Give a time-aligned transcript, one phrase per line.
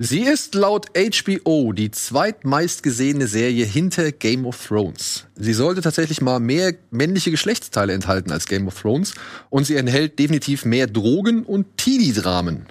[0.00, 5.26] Sie ist laut HBO die zweitmeistgesehene Serie hinter Game of Thrones.
[5.36, 9.14] Sie sollte tatsächlich mal mehr männliche Geschlechtsteile enthalten als Game of Thrones
[9.50, 12.66] und sie enthält definitiv mehr Drogen und Teenie-Dramen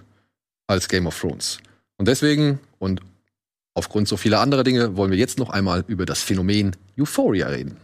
[0.68, 1.60] als Game of Thrones.
[1.96, 3.00] Und deswegen und
[3.74, 7.78] aufgrund so vieler anderer Dinge wollen wir jetzt noch einmal über das Phänomen Euphoria reden.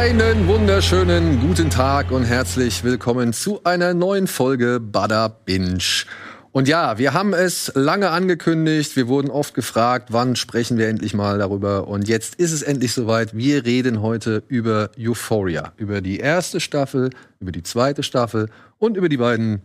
[0.00, 6.06] Einen wunderschönen guten Tag und herzlich willkommen zu einer neuen Folge Bada Binge.
[6.52, 11.12] Und ja, wir haben es lange angekündigt, wir wurden oft gefragt, wann sprechen wir endlich
[11.12, 11.86] mal darüber.
[11.86, 13.36] Und jetzt ist es endlich soweit.
[13.36, 18.48] Wir reden heute über Euphoria, über die erste Staffel, über die zweite Staffel
[18.78, 19.60] und über die beiden,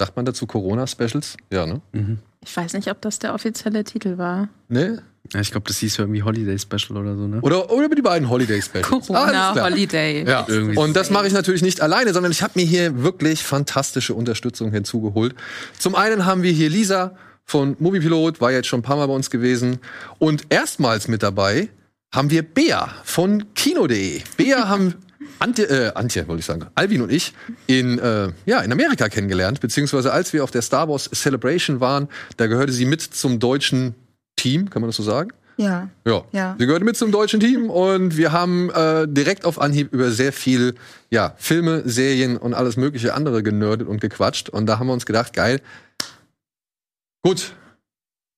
[0.00, 1.36] sagt man dazu, Corona-Specials?
[1.52, 1.82] Ja, ne?
[1.92, 2.20] Mhm.
[2.42, 4.48] Ich weiß nicht, ob das der offizielle Titel war.
[4.68, 5.02] Ne?
[5.32, 7.40] Ja, ich glaube, das hieß irgendwie Holiday Special oder so, ne?
[7.40, 8.88] Oder, oder über die beiden Holiday Specials.
[9.06, 10.24] Corona Holiday.
[10.28, 10.44] Ja.
[10.46, 14.14] Irgendwie und das mache ich natürlich nicht alleine, sondern ich habe mir hier wirklich fantastische
[14.14, 15.34] Unterstützung hinzugeholt.
[15.78, 19.14] Zum einen haben wir hier Lisa von Moviepilot, war jetzt schon ein paar Mal bei
[19.14, 19.78] uns gewesen.
[20.18, 21.68] Und erstmals mit dabei
[22.12, 24.20] haben wir Bea von Kino.de.
[24.36, 24.94] Bea haben
[25.38, 27.32] Antje, äh, Antje wollte ich sagen, Alvin und ich
[27.66, 32.08] in, äh, ja, in Amerika kennengelernt, beziehungsweise als wir auf der Star Wars Celebration waren,
[32.36, 33.94] da gehörte sie mit zum deutschen
[34.36, 35.32] Team, kann man das so sagen?
[35.56, 35.88] Ja.
[36.06, 36.24] Ja.
[36.32, 36.56] ja.
[36.58, 40.32] Sie gehört mit zum deutschen Team und wir haben äh, direkt auf Anhieb über sehr
[40.32, 40.74] viel
[41.10, 44.48] ja, Filme, Serien und alles mögliche andere genördet und gequatscht.
[44.48, 45.60] Und da haben wir uns gedacht, geil.
[47.22, 47.54] Gut.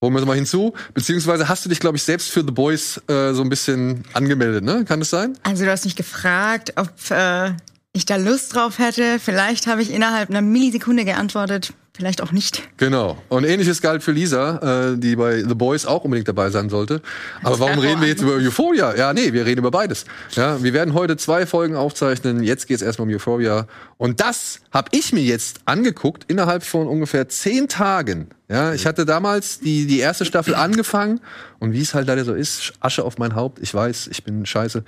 [0.02, 0.74] Holen wir es mal hinzu.
[0.92, 4.62] Beziehungsweise hast du dich, glaube ich, selbst für The Boys äh, so ein bisschen angemeldet,
[4.62, 4.84] ne?
[4.84, 5.38] Kann das sein?
[5.42, 7.52] Also du hast mich gefragt, ob äh,
[7.94, 9.18] ich da Lust drauf hätte.
[9.18, 11.72] Vielleicht habe ich innerhalb einer Millisekunde geantwortet.
[11.96, 12.62] Vielleicht auch nicht.
[12.76, 13.16] Genau.
[13.30, 17.00] Und ähnliches galt für Lisa, äh, die bei The Boys auch unbedingt dabei sein sollte.
[17.42, 18.94] Aber warum reden wir jetzt über Euphoria?
[18.94, 20.04] Ja, nee, wir reden über beides.
[20.32, 22.42] Ja, wir werden heute zwei Folgen aufzeichnen.
[22.42, 23.66] Jetzt geht es erstmal um Euphoria.
[23.96, 28.28] Und das habe ich mir jetzt angeguckt innerhalb von ungefähr zehn Tagen.
[28.50, 31.20] Ja, ich hatte damals die, die erste Staffel angefangen
[31.60, 33.58] und wie es halt leider so ist, Asche auf mein Haupt.
[33.60, 34.84] Ich weiß, ich bin scheiße.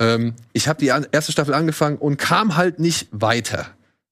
[0.00, 3.68] Ähm, ich habe die erste Staffel angefangen und kam halt nicht weiter.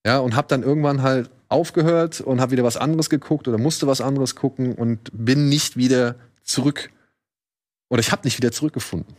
[0.06, 3.86] Ja, und habe dann irgendwann halt aufgehört und habe wieder was anderes geguckt oder musste
[3.86, 6.90] was anderes gucken und bin nicht wieder zurück.
[7.88, 9.16] Oder ich habe nicht wieder zurückgefunden.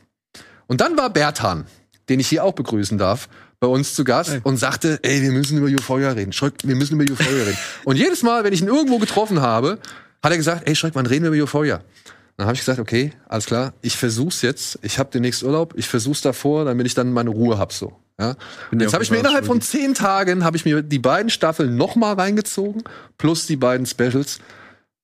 [0.68, 1.66] Und dann war Bertan,
[2.08, 3.30] den ich hier auch begrüßen darf,
[3.60, 4.42] bei uns zu Gast hey.
[4.44, 6.32] und sagte, ey, wir müssen über Euphoria reden.
[6.32, 7.58] Schreck, wir müssen über Euphoria reden.
[7.84, 9.80] Und jedes Mal, wenn ich ihn irgendwo getroffen habe,
[10.24, 11.82] hat er gesagt, ey, Schreck, wann reden wir über Euphoria?
[12.38, 14.80] Dann habe ich gesagt, okay, alles klar, ich versuch's jetzt.
[14.82, 17.98] Ich habe demnächst Urlaub, ich versuch's davor, damit ich dann meine Ruhe hab so.
[18.20, 18.36] Ja.
[18.72, 21.78] Und jetzt habe ich mir innerhalb von zehn Tagen habe ich mir die beiden Staffeln
[21.78, 22.84] noch mal reingezogen
[23.18, 24.40] plus die beiden Specials.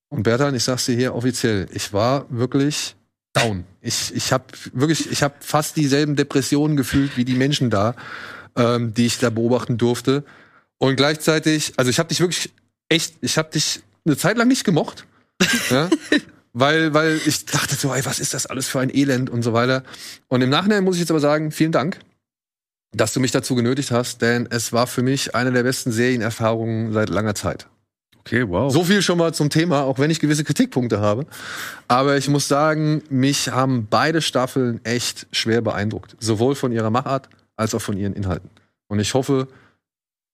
[0.09, 2.95] Und Bertan, ich sag's dir hier offiziell, ich war wirklich
[3.33, 3.63] down.
[3.81, 4.43] Ich ich habe
[4.73, 7.95] wirklich, ich habe fast dieselben Depressionen gefühlt wie die Menschen da,
[8.57, 10.23] ähm, die ich da beobachten durfte.
[10.77, 12.51] Und gleichzeitig, also ich habe dich wirklich
[12.89, 15.05] echt, ich habe dich eine Zeit lang nicht gemocht.
[15.69, 15.89] ja?
[16.51, 19.53] weil, weil ich dachte so, ey, was ist das alles für ein Elend und so
[19.53, 19.83] weiter.
[20.27, 21.99] Und im Nachhinein muss ich jetzt aber sagen, vielen Dank
[22.95, 26.93] dass du mich dazu genötigt hast, denn es war für mich eine der besten Serienerfahrungen
[26.93, 27.67] seit langer Zeit.
[28.19, 28.71] Okay, wow.
[28.71, 31.27] So viel schon mal zum Thema, auch wenn ich gewisse Kritikpunkte habe.
[31.87, 36.15] Aber ich muss sagen, mich haben beide Staffeln echt schwer beeindruckt.
[36.19, 38.49] Sowohl von ihrer Machart als auch von ihren Inhalten.
[38.87, 39.47] Und ich hoffe,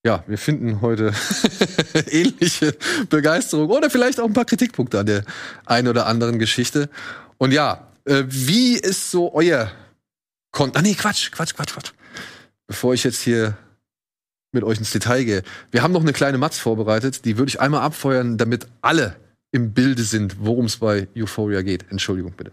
[0.06, 1.12] ja, wir finden heute
[2.10, 2.74] ähnliche
[3.10, 5.24] Begeisterung oder vielleicht auch ein paar Kritikpunkte an der
[5.66, 6.88] einen oder anderen Geschichte.
[7.36, 9.70] Und ja, äh, wie ist so euer
[10.50, 11.92] Kon Ah nee, Quatsch, Quatsch, Quatsch, Quatsch
[12.72, 13.54] bevor ich jetzt hier
[14.50, 15.42] mit euch ins Detail gehe.
[15.70, 19.16] Wir haben noch eine kleine Matz vorbereitet, die würde ich einmal abfeuern, damit alle
[19.50, 21.84] im Bilde sind, worum es bei Euphoria geht.
[21.90, 22.50] Entschuldigung bitte.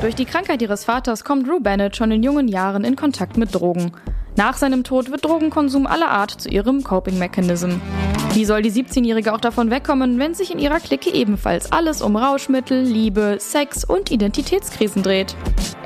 [0.00, 3.52] Durch die Krankheit ihres Vaters kommt Drew Bennett schon in jungen Jahren in Kontakt mit
[3.52, 3.90] Drogen.
[4.36, 7.80] Nach seinem Tod wird Drogenkonsum aller Art zu ihrem Coping-Mechanism.
[8.36, 12.16] Wie soll die 17-Jährige auch davon wegkommen, wenn sich in ihrer Clique ebenfalls alles um
[12.16, 15.34] Rauschmittel, Liebe, Sex und Identitätskrisen dreht?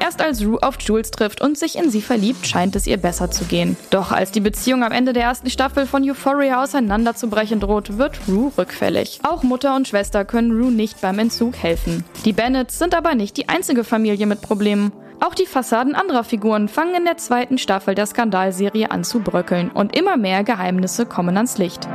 [0.00, 3.31] Erst als Rue auf Jules trifft und sich in sie verliebt, scheint es ihr besser
[3.31, 3.76] zu gehen.
[3.91, 8.50] Doch als die Beziehung am Ende der ersten Staffel von Euphoria auseinanderzubrechen droht, wird Rue
[8.58, 9.20] rückfällig.
[9.23, 12.02] Auch Mutter und Schwester können Rue nicht beim Entzug helfen.
[12.25, 14.91] Die Bennetts sind aber nicht die einzige Familie mit Problemen.
[15.20, 19.70] Auch die Fassaden anderer Figuren fangen in der zweiten Staffel der Skandalserie an zu bröckeln
[19.70, 21.87] und immer mehr Geheimnisse kommen ans Licht.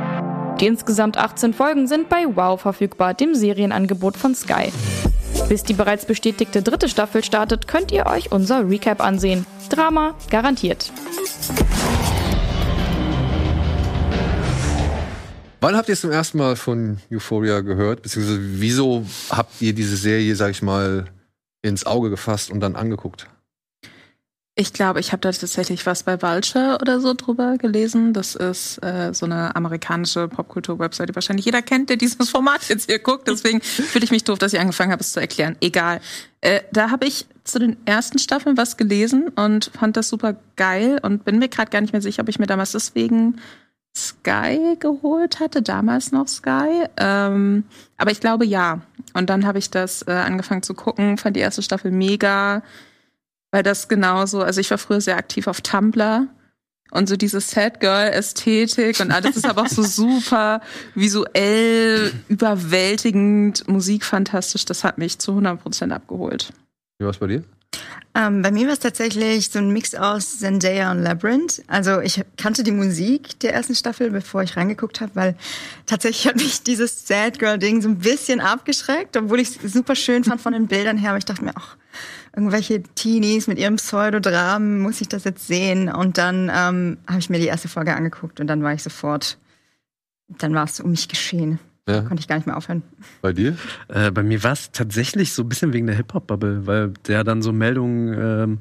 [0.60, 4.72] Die insgesamt 18 Folgen sind bei Wow verfügbar, dem Serienangebot von Sky.
[5.50, 9.44] Bis die bereits bestätigte dritte Staffel startet, könnt ihr euch unser Recap ansehen.
[9.68, 10.90] Drama garantiert.
[15.60, 18.00] Wann habt ihr zum ersten Mal von Euphoria gehört?
[18.02, 21.04] Beziehungsweise wieso habt ihr diese Serie, sag ich mal,
[21.60, 23.28] ins Auge gefasst und dann angeguckt?
[24.58, 28.14] Ich glaube, ich habe da tatsächlich was bei Vulture oder so drüber gelesen.
[28.14, 32.86] Das ist äh, so eine amerikanische Popkultur-Website, die wahrscheinlich jeder kennt, der dieses Format jetzt
[32.86, 33.28] hier guckt.
[33.28, 35.56] Deswegen fühle ich mich doof, dass ich angefangen habe, es zu erklären.
[35.60, 36.00] Egal.
[36.40, 41.00] Äh, da habe ich zu den ersten Staffeln was gelesen und fand das super geil
[41.02, 43.38] und bin mir gerade gar nicht mehr sicher, ob ich mir damals deswegen
[43.94, 46.86] Sky geholt hatte, damals noch Sky.
[46.96, 47.64] Ähm,
[47.98, 48.80] aber ich glaube ja.
[49.12, 52.62] Und dann habe ich das äh, angefangen zu gucken, fand die erste Staffel mega
[53.50, 56.28] weil das genauso, also ich war früher sehr aktiv auf Tumblr
[56.90, 60.60] und so diese Sad Girl Ästhetik und alles ist aber auch so super
[60.94, 66.52] visuell überwältigend, musikfantastisch, das hat mich zu 100% abgeholt.
[66.98, 67.44] Wie war's bei dir?
[68.16, 71.62] Ähm, bei mir war es tatsächlich so ein Mix aus Zendaya und Labyrinth.
[71.66, 75.36] Also ich kannte die Musik der ersten Staffel, bevor ich reingeguckt habe, weil
[75.84, 79.94] tatsächlich hat mich dieses Sad Girl Ding so ein bisschen abgeschreckt, obwohl ich es super
[79.94, 81.10] schön fand von den Bildern her.
[81.10, 81.76] Aber ich dachte mir, ach,
[82.34, 85.90] irgendwelche Teenies mit ihrem Pseudodramen, muss ich das jetzt sehen?
[85.90, 89.36] Und dann ähm, habe ich mir die erste Folge angeguckt und dann war ich sofort,
[90.28, 91.58] dann war es um mich geschehen.
[91.88, 92.00] Ja.
[92.02, 92.82] Konnte ich gar nicht mehr aufhören.
[93.22, 93.56] Bei dir?
[93.88, 97.42] Äh, bei mir war es tatsächlich so ein bisschen wegen der Hip-Hop-Bubble, weil der dann
[97.42, 98.58] so Meldungen ähm,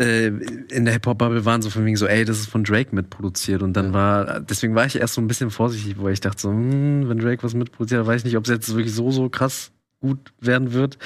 [0.00, 3.62] äh, in der Hip-Hop-Bubble waren so von wegen so, ey, das ist von Drake mitproduziert.
[3.62, 3.92] Und dann ja.
[3.92, 7.18] war, deswegen war ich erst so ein bisschen vorsichtig, weil ich dachte so, hm, wenn
[7.18, 10.72] Drake was mitproduziert, weiß ich nicht, ob es jetzt wirklich so, so krass gut werden
[10.72, 10.98] wird.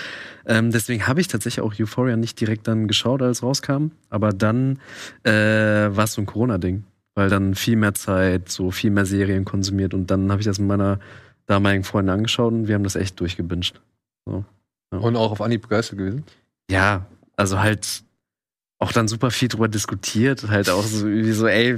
[0.47, 3.89] Ähm, deswegen habe ich tatsächlich auch Euphoria nicht direkt dann geschaut, als es rauskam.
[4.09, 4.79] Aber dann
[5.23, 6.85] äh, war es so ein Corona-Ding,
[7.15, 10.59] weil dann viel mehr Zeit, so viel mehr Serien konsumiert und dann habe ich das
[10.59, 10.99] mit meiner
[11.47, 13.81] damaligen Freundin angeschaut und wir haben das echt durchgebinged.
[14.27, 14.45] So,
[14.93, 14.99] ja.
[14.99, 16.25] Und auch auf Anhieb begeistert gewesen?
[16.71, 17.07] Ja,
[17.37, 18.03] also halt
[18.79, 21.77] auch dann super viel drüber diskutiert, halt auch so wie so, ey,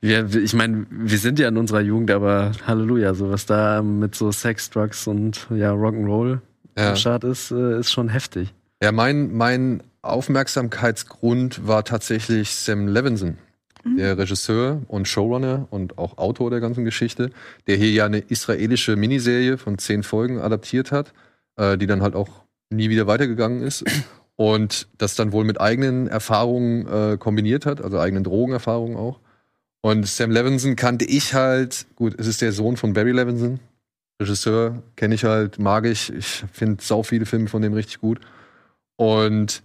[0.00, 4.14] wir, ich meine, wir sind ja in unserer Jugend, aber Halleluja, so was da mit
[4.14, 6.40] so Sex, Drugs und ja, Rock'n'Roll
[6.76, 6.90] ja.
[6.90, 8.52] am Start ist, äh, ist schon heftig.
[8.82, 13.36] Ja, mein, mein Aufmerksamkeitsgrund war tatsächlich Sam Levinson,
[13.84, 13.96] mhm.
[13.96, 17.30] der Regisseur und Showrunner und auch Autor der ganzen Geschichte,
[17.66, 21.12] der hier ja eine israelische Miniserie von zehn Folgen adaptiert hat,
[21.56, 23.84] äh, die dann halt auch nie wieder weitergegangen ist.
[24.36, 29.20] Und das dann wohl mit eigenen Erfahrungen äh, kombiniert hat, also eigenen Drogenerfahrungen auch.
[29.82, 33.60] Und Sam Levinson kannte ich halt, gut, es ist der Sohn von Barry Levinson,
[34.20, 36.12] Regisseur, kenne ich halt, mag ich.
[36.12, 38.20] Ich finde sau viele Filme von dem richtig gut.
[38.96, 39.62] Und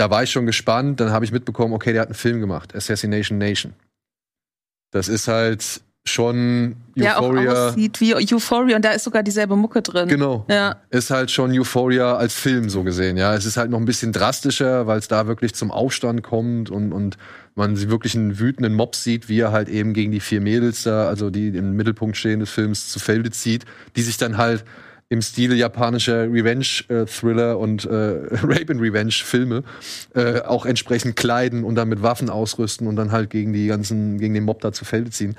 [0.00, 0.98] da war ich schon gespannt.
[1.00, 3.74] Dann habe ich mitbekommen, okay, der hat einen Film gemacht, Assassination Nation.
[4.90, 7.42] Das ist halt schon Euphoria.
[7.42, 10.08] Ja, auch aussieht wie Euphoria und da ist sogar dieselbe Mucke drin.
[10.08, 10.46] Genau.
[10.48, 10.76] Ja.
[10.88, 13.18] Ist halt schon Euphoria als Film so gesehen.
[13.18, 16.70] Ja, es ist halt noch ein bisschen drastischer, weil es da wirklich zum Aufstand kommt
[16.70, 17.18] und, und
[17.54, 20.82] man sie wirklich einen wütenden Mob sieht, wie er halt eben gegen die vier Mädels
[20.82, 23.66] da, also die im Mittelpunkt stehen des Films, zu Felde zieht,
[23.96, 24.64] die sich dann halt
[25.10, 27.88] im Stile japanischer Revenge-Thriller und äh,
[28.42, 29.64] Rape and Revenge-Filme
[30.14, 34.18] äh, auch entsprechend kleiden und dann mit Waffen ausrüsten und dann halt gegen die ganzen,
[34.18, 35.36] gegen den Mob da zu Felde ziehen.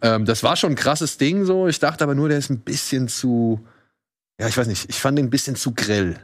[0.00, 1.68] Ähm, das war schon ein krasses Ding so.
[1.68, 3.60] Ich dachte aber nur, der ist ein bisschen zu,
[4.40, 6.16] ja, ich weiß nicht, ich fand den ein bisschen zu grell.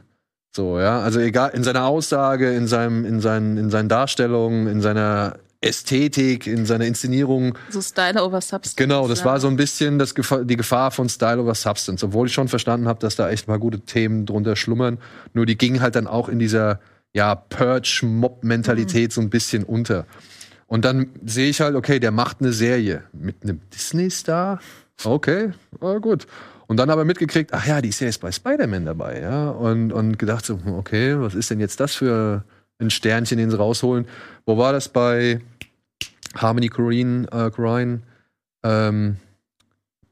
[0.55, 4.81] So, ja, also egal, in seiner Aussage, in seinem, in seinen, in seinen Darstellungen, in
[4.81, 7.57] seiner Ästhetik, in seiner Inszenierung.
[7.69, 8.75] So Style over Substance.
[8.75, 9.25] Genau, das ja.
[9.25, 12.03] war so ein bisschen das Gefahr, die Gefahr von Style over Substance.
[12.03, 14.99] Obwohl ich schon verstanden habe, dass da echt mal gute Themen drunter schlummern.
[15.33, 16.79] Nur die gingen halt dann auch in dieser
[17.13, 19.13] ja, Purge-Mob-Mentalität mhm.
[19.13, 20.05] so ein bisschen unter.
[20.67, 24.59] Und dann sehe ich halt, okay, der macht eine Serie mit einem Disney-Star.
[25.03, 26.27] Okay, oh, gut.
[26.67, 29.49] Und dann aber mitgekriegt, ach ja, die ist ja jetzt bei Spider-Man dabei, ja.
[29.49, 32.43] Und, und gedacht so, okay, was ist denn jetzt das für
[32.79, 34.07] ein Sternchen, den sie rausholen.
[34.45, 35.41] Wo war das bei
[36.35, 38.01] Harmony Corrine, äh, Corrine
[38.63, 39.17] ähm,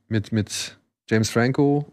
[0.07, 0.77] mit, mit
[1.09, 1.91] James Franco?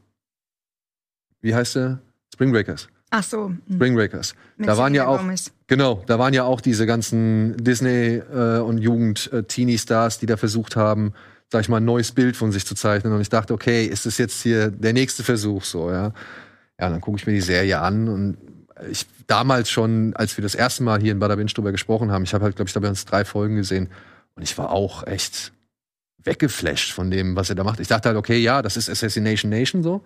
[1.40, 2.00] Wie heißt der?
[2.32, 2.88] Spring Breakers.
[3.10, 3.48] Ach so.
[3.48, 3.60] Hm.
[3.74, 4.34] Spring Breakers.
[4.58, 5.52] da waren ja auch Gomez.
[5.66, 10.26] genau, da waren ja auch diese ganzen Disney äh, und Jugend äh, Teenie Stars, die
[10.26, 11.12] da versucht haben,
[11.50, 14.06] sag ich mal, ein neues Bild von sich zu zeichnen und ich dachte, okay, ist
[14.06, 16.14] das jetzt hier der nächste Versuch so, ja?
[16.80, 18.38] Ja, dann gucke ich mir die Serie an und
[18.90, 22.34] ich damals schon, als wir das erste Mal hier in Bada drüber gesprochen haben, ich
[22.34, 23.88] habe halt, glaube ich, da uns drei Folgen gesehen
[24.34, 25.52] und ich war auch echt
[26.24, 27.80] weggeflasht von dem, was er da macht.
[27.80, 30.02] Ich dachte halt, okay, ja, das ist Assassination Nation so,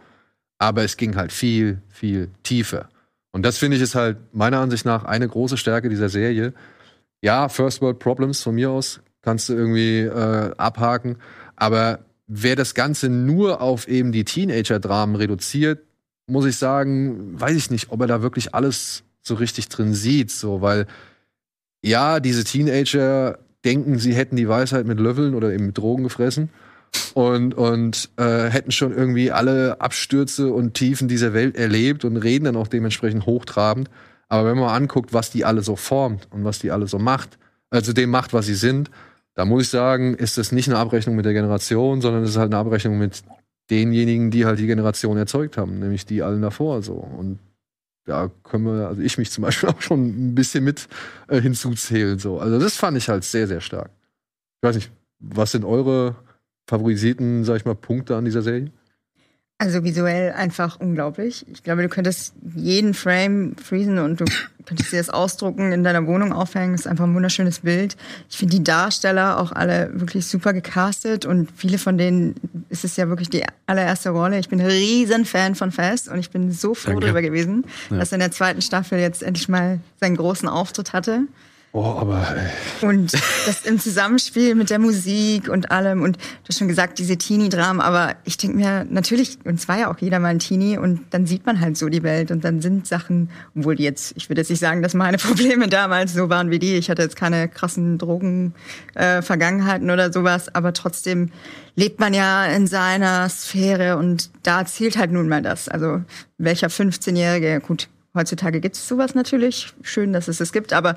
[0.59, 2.89] aber es ging halt viel, viel tiefer.
[3.33, 6.55] Und das finde ich ist halt meiner Ansicht nach eine große Stärke dieser Serie.
[7.21, 11.17] Ja, First World Problems von mir aus kannst du irgendwie äh, abhaken,
[11.57, 15.81] aber wer das Ganze nur auf eben die Teenager-Dramen reduziert,
[16.27, 20.31] muss ich sagen, weiß ich nicht, ob er da wirklich alles so richtig drin sieht,
[20.31, 20.87] so, weil
[21.83, 26.51] ja, diese Teenager denken, sie hätten die Weisheit mit Löffeln oder eben mit Drogen gefressen
[27.15, 32.45] und, und äh, hätten schon irgendwie alle Abstürze und Tiefen dieser Welt erlebt und reden
[32.45, 33.91] dann auch dementsprechend hochtrabend.
[34.29, 36.99] Aber wenn man mal anguckt, was die alle so formt und was die alle so
[36.99, 37.39] macht,
[37.71, 38.91] also dem macht, was sie sind,
[39.35, 42.37] da muss ich sagen, ist das nicht eine Abrechnung mit der Generation, sondern es ist
[42.37, 43.23] halt eine Abrechnung mit
[43.71, 46.95] denjenigen, die halt die Generation erzeugt haben, nämlich die allen davor so.
[46.95, 47.39] Und
[48.05, 50.89] da können wir, also ich mich zum Beispiel auch schon ein bisschen mit
[51.29, 52.19] äh, hinzuzählen.
[52.19, 52.39] So.
[52.39, 53.91] Also das fand ich halt sehr, sehr stark.
[54.61, 56.17] Ich weiß nicht, was sind eure
[56.69, 58.71] favorisierten, sag ich mal, Punkte an dieser Serie?
[59.59, 61.47] Also visuell einfach unglaublich.
[61.51, 64.27] Ich glaube, du könntest jeden Frame freezen und du
[64.67, 66.73] könntest dir das ausdrucken, in deiner Wohnung aufhängen.
[66.73, 67.97] Das ist einfach ein wunderschönes Bild.
[68.29, 72.35] Ich finde die Darsteller auch alle wirklich super gecastet und viele von denen
[72.69, 74.39] ist es ja wirklich die allererste Rolle.
[74.39, 77.07] Ich bin ein riesen Fan von Fast und ich bin so froh Danke.
[77.07, 77.97] darüber gewesen, Ja.
[77.97, 81.23] dass er in der zweiten Staffel jetzt endlich mal seinen großen Auftritt hatte.
[81.77, 82.27] Oh, aber
[82.81, 86.01] Und das im Zusammenspiel mit der Musik und allem.
[86.01, 87.83] Und du hast schon gesagt, diese Teenie-Dramen.
[87.83, 90.79] Aber ich denke mir, natürlich, und es war ja auch jeder mal ein Teenie.
[90.79, 92.31] Und dann sieht man halt so die Welt.
[92.31, 96.15] Und dann sind Sachen, obwohl jetzt, ich würde jetzt nicht sagen, dass meine Probleme damals
[96.15, 96.77] so waren wie die.
[96.77, 100.55] Ich hatte jetzt keine krassen Drogen-Vergangenheiten oder sowas.
[100.55, 101.31] Aber trotzdem
[101.75, 103.99] lebt man ja in seiner Sphäre.
[103.99, 105.69] Und da zählt halt nun mal das.
[105.69, 106.01] Also
[106.39, 109.75] welcher 15-Jährige, gut, heutzutage gibt es sowas natürlich.
[109.83, 110.73] Schön, dass es es gibt.
[110.73, 110.97] Aber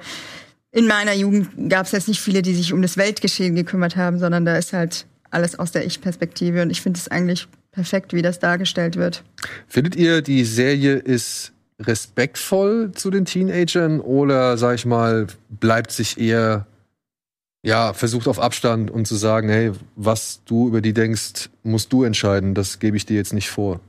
[0.71, 4.19] in meiner Jugend gab es jetzt nicht viele, die sich um das Weltgeschehen gekümmert haben,
[4.19, 8.21] sondern da ist halt alles aus der Ich-Perspektive und ich finde es eigentlich perfekt, wie
[8.21, 9.23] das dargestellt wird.
[9.67, 16.19] findet ihr, die Serie ist respektvoll zu den Teenagern oder, sag ich mal, bleibt sich
[16.19, 16.67] eher,
[17.63, 22.03] ja, versucht auf Abstand und zu sagen, hey, was du über die denkst, musst du
[22.03, 23.79] entscheiden, das gebe ich dir jetzt nicht vor.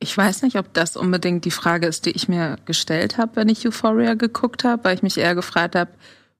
[0.00, 3.48] Ich weiß nicht, ob das unbedingt die Frage ist, die ich mir gestellt habe, wenn
[3.48, 5.90] ich Euphoria geguckt habe, weil ich mich eher gefragt habe,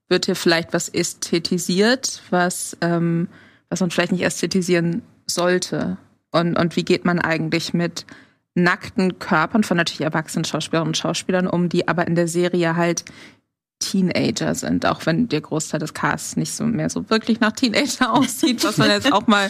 [0.07, 3.27] wird hier vielleicht was ästhetisiert, was, ähm,
[3.69, 5.97] was man vielleicht nicht ästhetisieren sollte?
[6.31, 8.05] Und, und wie geht man eigentlich mit
[8.55, 13.05] nackten Körpern von natürlich erwachsenen Schauspielerinnen und Schauspielern um, die aber in der Serie halt
[13.79, 18.13] Teenager sind, auch wenn der Großteil des Casts nicht so mehr so wirklich nach Teenager
[18.13, 19.49] aussieht, was man jetzt auch mal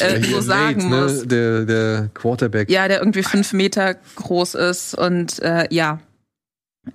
[0.00, 1.20] äh, so sagen Nate, muss.
[1.22, 1.26] Ne?
[1.26, 2.70] Der, der Quarterback.
[2.70, 5.98] Ja, der irgendwie fünf Meter groß ist und äh, ja.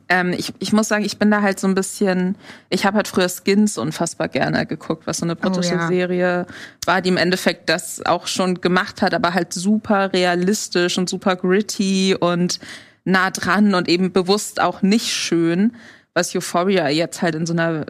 [0.10, 2.36] Ähm, ich, ich muss sagen, ich bin da halt so ein bisschen,
[2.70, 5.88] ich habe halt früher Skins unfassbar gerne geguckt, was so eine britische ja.
[5.88, 6.46] Serie
[6.86, 11.38] war, die im Endeffekt das auch schon gemacht hat, aber halt super realistisch und super
[11.38, 12.60] gritty und
[13.06, 15.74] nah dran und eben bewusst auch nicht schön,
[16.18, 17.86] was Euphoria jetzt halt in so einer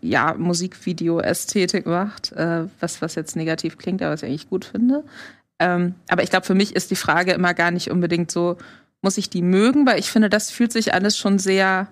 [0.00, 5.04] ja, Musikvideo-Ästhetik macht, äh, was, was jetzt negativ klingt, aber was ich eigentlich gut finde.
[5.58, 8.56] Ähm, aber ich glaube, für mich ist die Frage immer gar nicht unbedingt so,
[9.02, 11.88] muss ich die mögen, weil ich finde, das fühlt sich alles schon sehr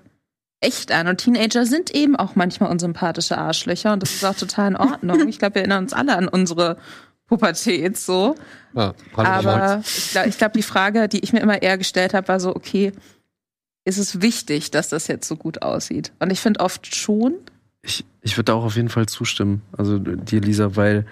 [0.61, 1.07] echt an.
[1.07, 5.29] Und Teenager sind eben auch manchmal unsympathische Arschlöcher und das ist auch total in Ordnung.
[5.29, 6.79] Ich glaube, wir erinnern uns alle an unsere
[7.27, 8.37] Pubertät so.
[8.75, 12.41] Ja, Aber ich glaube, glaub, die Frage, die ich mir immer eher gestellt habe, war
[12.41, 12.93] so, okay,
[13.89, 16.13] ist es wichtig, dass das jetzt so gut aussieht?
[16.19, 17.35] Und ich finde oft schon.
[17.83, 21.07] Ich, ich würde da auch auf jeden Fall zustimmen, also dir, Lisa, weil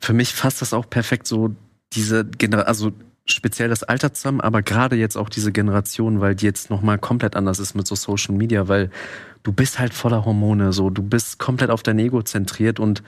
[0.00, 1.54] für mich fasst das auch perfekt so
[1.92, 2.92] diese Generation, also
[3.26, 7.36] speziell das Alter zusammen, aber gerade jetzt auch diese Generation, weil die jetzt nochmal komplett
[7.36, 8.90] anders ist mit so Social Media, weil
[9.42, 13.02] du bist halt voller Hormone, so du bist komplett auf dein Ego zentriert und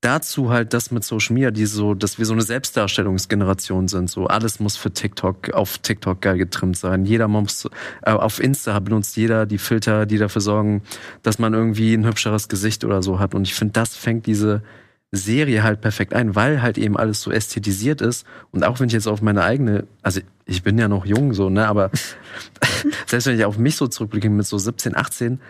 [0.00, 4.08] dazu halt das mit Social Media, die so, dass wir so eine Selbstdarstellungsgeneration sind.
[4.08, 7.04] So alles muss für TikTok auf TikTok geil getrimmt sein.
[7.04, 7.68] Jeder muss
[8.02, 10.82] äh, auf Insta benutzt jeder die Filter, die dafür sorgen,
[11.22, 13.34] dass man irgendwie ein hübscheres Gesicht oder so hat.
[13.34, 14.62] Und ich finde, das fängt diese
[15.10, 18.26] Serie halt perfekt ein, weil halt eben alles so ästhetisiert ist.
[18.52, 21.48] Und auch wenn ich jetzt auf meine eigene, also ich bin ja noch jung so,
[21.48, 21.90] ne, aber
[23.06, 25.40] selbst wenn ich auf mich so zurückblicke mit so 17, 18,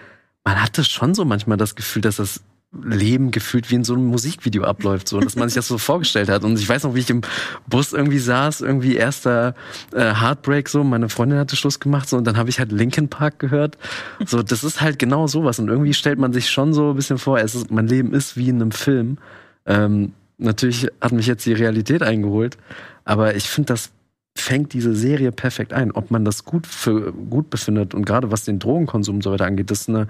[0.45, 2.41] man hatte schon so manchmal das Gefühl, dass das
[2.73, 6.29] Leben gefühlt wie in so einem Musikvideo abläuft, so, dass man sich das so vorgestellt
[6.29, 6.45] hat.
[6.45, 7.23] Und ich weiß noch, wie ich im
[7.67, 9.55] Bus irgendwie saß, irgendwie erster
[9.93, 13.09] äh, Heartbreak, so, meine Freundin hatte Schluss gemacht, so, und dann habe ich halt Linkin
[13.09, 13.79] Park gehört.
[14.27, 15.59] So, das ist halt genau sowas.
[15.59, 18.37] Und irgendwie stellt man sich schon so ein bisschen vor, es ist, mein Leben ist
[18.37, 19.17] wie in einem Film.
[19.65, 22.59] Ähm, natürlich hat mich jetzt die Realität eingeholt,
[23.05, 23.91] aber ich finde, das
[24.37, 25.91] fängt diese Serie perfekt ein.
[25.91, 29.47] Ob man das gut für gut befindet und gerade was den Drogenkonsum und so weiter
[29.47, 30.07] angeht, das ist eine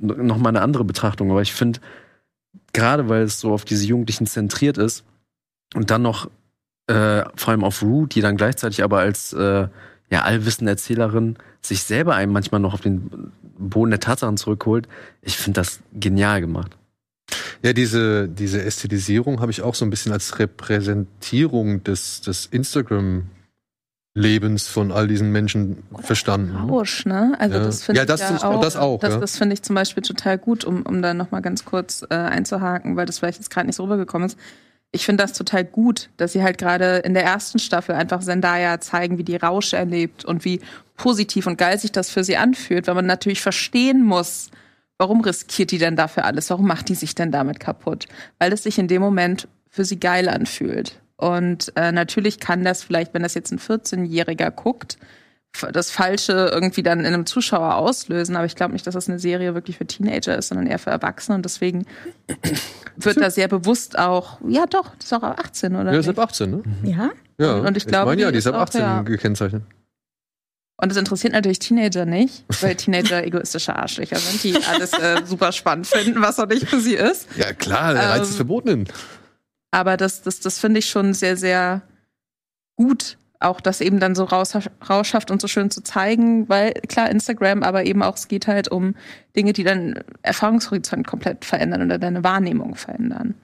[0.00, 1.30] noch mal eine andere Betrachtung.
[1.30, 1.80] Aber ich finde,
[2.72, 5.04] gerade weil es so auf diese Jugendlichen zentriert ist
[5.74, 6.30] und dann noch
[6.86, 9.68] äh, vor allem auf Rue, die dann gleichzeitig aber als äh,
[10.10, 14.88] ja, allwissende Erzählerin sich selber einem manchmal noch auf den Boden der Tatsachen zurückholt,
[15.20, 16.76] ich finde das genial gemacht.
[17.62, 23.24] Ja, diese, diese Ästhetisierung habe ich auch so ein bisschen als Repräsentierung des, des Instagram
[24.14, 26.52] Lebens von all diesen Menschen verstanden.
[26.66, 26.72] ne?
[26.72, 27.36] Rausch, ne?
[27.38, 27.64] Also Ja.
[27.64, 28.60] das finde Ja, ich das ja auch.
[28.60, 29.20] das auch, Das, ja.
[29.20, 32.14] das finde ich zum Beispiel total gut, um, um da noch mal ganz kurz äh,
[32.14, 34.38] einzuhaken, weil das vielleicht jetzt gerade nicht so rübergekommen ist.
[34.90, 38.80] Ich finde das total gut, dass sie halt gerade in der ersten Staffel einfach Zendaya
[38.80, 40.60] zeigen, wie die Rausch erlebt und wie
[40.96, 44.50] positiv und geil sich das für sie anfühlt, weil man natürlich verstehen muss,
[44.96, 46.48] warum riskiert die denn dafür alles?
[46.50, 48.06] Warum macht die sich denn damit kaputt?
[48.38, 50.98] Weil es sich in dem Moment für sie geil anfühlt.
[51.18, 54.98] Und äh, natürlich kann das vielleicht, wenn das jetzt ein 14-Jähriger guckt,
[55.72, 58.36] das Falsche irgendwie dann in einem Zuschauer auslösen.
[58.36, 60.90] Aber ich glaube nicht, dass das eine Serie wirklich für Teenager ist, sondern eher für
[60.90, 61.34] Erwachsene.
[61.34, 61.86] Und deswegen
[62.96, 65.92] wird da sehr bewusst auch, ja doch, das ist auch ab 18, oder?
[65.92, 66.62] Ja, ist ab 18, ne?
[66.84, 67.10] Ja?
[67.38, 67.56] Ja.
[67.56, 69.02] Und ich glaube, meine, ja, die ist ab ist auch, 18 ja.
[69.02, 69.62] gekennzeichnet.
[70.80, 75.50] Und das interessiert natürlich Teenager nicht, weil Teenager egoistische Arschlöcher sind, die alles äh, super
[75.50, 77.26] spannend finden, was auch nicht für sie ist.
[77.36, 78.86] Ja, klar, der Reiz Ähm, ist verboten.
[79.70, 81.82] Aber das, das, das finde ich schon sehr, sehr
[82.76, 84.56] gut, auch das eben dann so raus,
[84.88, 88.68] rauschhaft und so schön zu zeigen, weil klar, Instagram, aber eben auch, es geht halt
[88.68, 88.94] um
[89.36, 93.34] Dinge, die deinen Erfahrungshorizont komplett verändern oder deine Wahrnehmung verändern.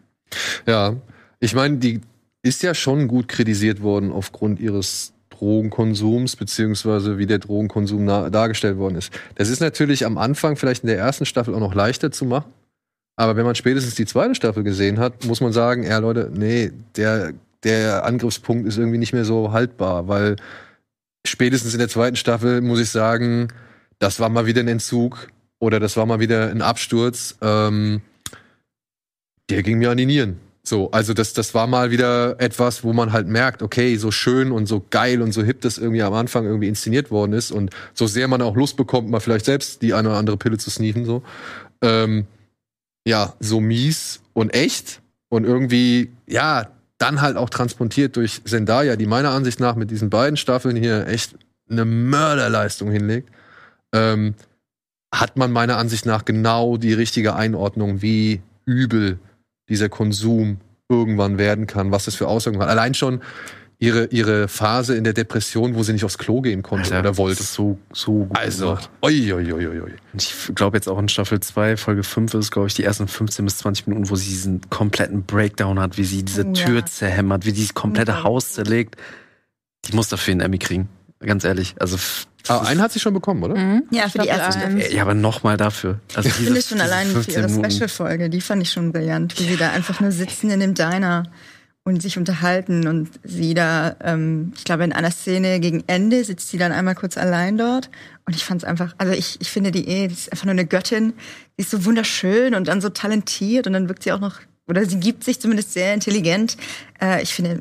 [0.66, 0.96] Ja,
[1.40, 2.00] ich meine, die
[2.42, 8.96] ist ja schon gut kritisiert worden aufgrund ihres Drogenkonsums, beziehungsweise wie der Drogenkonsum dargestellt worden
[8.96, 9.12] ist.
[9.34, 12.52] Das ist natürlich am Anfang vielleicht in der ersten Staffel auch noch leichter zu machen.
[13.16, 16.72] Aber wenn man spätestens die zweite Staffel gesehen hat, muss man sagen, ja Leute, nee,
[16.96, 20.36] der, der Angriffspunkt ist irgendwie nicht mehr so haltbar, weil
[21.26, 23.48] spätestens in der zweiten Staffel muss ich sagen,
[23.98, 25.28] das war mal wieder ein Entzug
[25.58, 27.36] oder das war mal wieder ein Absturz.
[27.40, 28.02] Ähm,
[29.50, 30.40] der ging mir an die Nieren.
[30.66, 34.50] So, also das, das war mal wieder etwas, wo man halt merkt, okay, so schön
[34.50, 37.70] und so geil und so hip das irgendwie am Anfang irgendwie inszeniert worden ist und
[37.92, 40.70] so sehr man auch Lust bekommt, mal vielleicht selbst die eine oder andere Pille zu
[40.70, 41.22] sneaken, so.
[41.82, 42.26] Ähm,
[43.06, 46.68] ja, so mies und echt und irgendwie, ja,
[46.98, 51.06] dann halt auch transportiert durch Zendaya, die meiner Ansicht nach mit diesen beiden Staffeln hier
[51.06, 51.36] echt
[51.68, 53.30] eine Mörderleistung hinlegt,
[53.92, 54.34] ähm,
[55.12, 59.18] hat man meiner Ansicht nach genau die richtige Einordnung, wie übel
[59.68, 62.70] dieser Konsum irgendwann werden kann, was das für Auswirkungen hat.
[62.70, 63.20] Allein schon
[63.84, 67.42] ihre, ihre Phase in der Depression, wo sie nicht aufs Klo gehen konnte oder wollte.
[67.42, 68.90] So, so gut Also, gemacht.
[69.02, 72.68] oi, oi, oi, oi, Ich glaube jetzt auch in Staffel 2, Folge 5 ist, glaube
[72.68, 76.22] ich, die ersten 15 bis 20 Minuten, wo sie diesen kompletten Breakdown hat, wie sie
[76.24, 76.86] diese Oh, Tür ja.
[76.86, 78.32] zerhämmert, wie sie das komplette Unglaublich.
[78.34, 78.96] Haus zerlegt.
[79.86, 80.88] Die muss dafür einen Emmy kriegen.
[81.20, 81.74] Ganz ehrlich.
[81.78, 81.96] Also,
[82.46, 83.56] Ah, einen hat sie schon bekommen, oder?
[83.56, 83.84] Mhm.
[83.90, 84.92] Ja, für die erste eins.
[84.92, 86.00] Ja, aber nochmal dafür.
[86.14, 89.56] Also Ich finde schon allein für ihre Special-Folge, die fand ich schon brillant, wie sie
[89.56, 91.22] da einfach nur sitzen in dem Diner
[91.84, 96.48] und sich unterhalten und sie da, ähm, ich glaube in einer Szene gegen Ende sitzt
[96.48, 97.90] sie dann einmal kurz allein dort
[98.24, 100.52] und ich fand es einfach, also ich, ich finde die eh, die ist einfach nur
[100.52, 101.12] eine Göttin,
[101.58, 104.86] die ist so wunderschön und dann so talentiert und dann wirkt sie auch noch, oder
[104.86, 106.56] sie gibt sich zumindest sehr intelligent.
[107.02, 107.60] Äh, ich finde,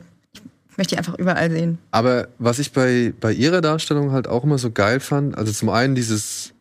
[0.69, 1.77] ich möchte die einfach überall sehen.
[1.91, 5.67] Aber was ich bei, bei ihrer Darstellung halt auch immer so geil fand, also zum
[5.67, 6.53] einen dieses,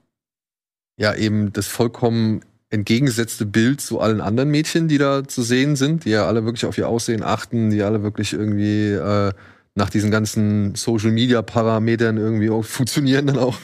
[0.96, 2.42] ja, eben das vollkommen
[2.72, 6.64] entgegengesetzte Bild zu allen anderen Mädchen, die da zu sehen sind, die ja alle wirklich
[6.64, 9.32] auf ihr Aussehen achten, die alle wirklich irgendwie äh,
[9.74, 13.58] nach diesen ganzen Social-Media-Parametern irgendwie auch funktionieren dann auch,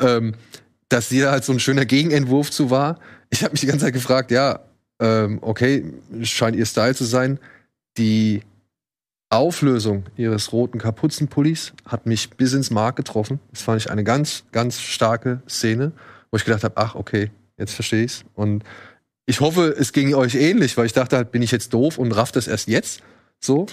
[0.00, 0.34] ähm,
[0.88, 2.98] dass da halt so ein schöner Gegenentwurf zu war.
[3.30, 4.60] Ich habe mich die ganze Zeit gefragt, ja,
[5.00, 5.92] ähm, okay,
[6.22, 7.38] scheint ihr Style zu sein.
[7.96, 8.42] Die
[9.30, 13.38] Auflösung ihres roten Kapuzenpullis hat mich bis ins Mark getroffen.
[13.52, 15.92] Das fand ich eine ganz, ganz starke Szene,
[16.32, 18.24] wo ich gedacht habe, ach, okay, jetzt verstehe ich's.
[18.34, 18.64] Und
[19.26, 22.12] ich hoffe, es ging euch ähnlich, weil ich dachte halt, bin ich jetzt doof und
[22.12, 23.02] raff das erst jetzt
[23.40, 23.66] so.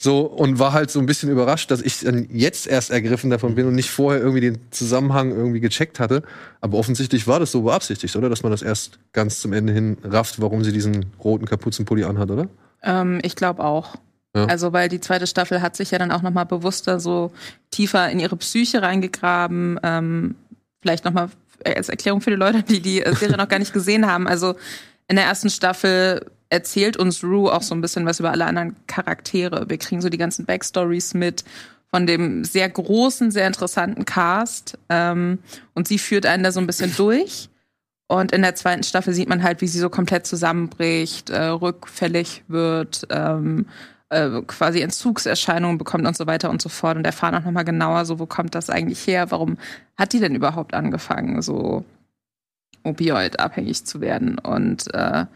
[0.00, 3.56] So, und war halt so ein bisschen überrascht, dass ich dann jetzt erst ergriffen davon
[3.56, 6.22] bin und nicht vorher irgendwie den Zusammenhang irgendwie gecheckt hatte.
[6.60, 8.28] Aber offensichtlich war das so beabsichtigt, oder?
[8.28, 12.30] Dass man das erst ganz zum Ende hin rafft, warum sie diesen roten Kapuzenpulli anhat,
[12.30, 12.48] oder?
[12.84, 13.96] Ähm, ich glaube auch.
[14.36, 14.44] Ja.
[14.44, 17.32] Also, weil die zweite Staffel hat sich ja dann auch noch mal bewusster so
[17.72, 19.80] tiefer in ihre Psyche reingegraben.
[19.82, 20.36] Ähm,
[20.80, 21.28] vielleicht noch mal
[21.64, 24.26] als Erklärung für die Leute, die die äh, Serie noch gar nicht gesehen haben.
[24.28, 24.56] Also
[25.08, 28.76] in der ersten Staffel erzählt uns Rue auch so ein bisschen was über alle anderen
[28.86, 29.68] Charaktere.
[29.68, 31.44] Wir kriegen so die ganzen Backstories mit
[31.90, 34.78] von dem sehr großen, sehr interessanten Cast.
[34.88, 35.38] Ähm,
[35.74, 37.48] und sie führt einen da so ein bisschen durch.
[38.08, 42.42] Und in der zweiten Staffel sieht man halt, wie sie so komplett zusammenbricht, äh, rückfällig
[42.48, 43.66] wird, ähm,
[44.10, 46.96] äh, quasi Entzugserscheinungen bekommt und so weiter und so fort.
[46.96, 49.30] Und erfahren auch nochmal genauer, so wo kommt das eigentlich her?
[49.30, 49.58] Warum
[49.96, 51.84] hat die denn überhaupt angefangen, so
[52.84, 54.38] opioid-abhängig zu werden?
[54.38, 55.26] Und äh,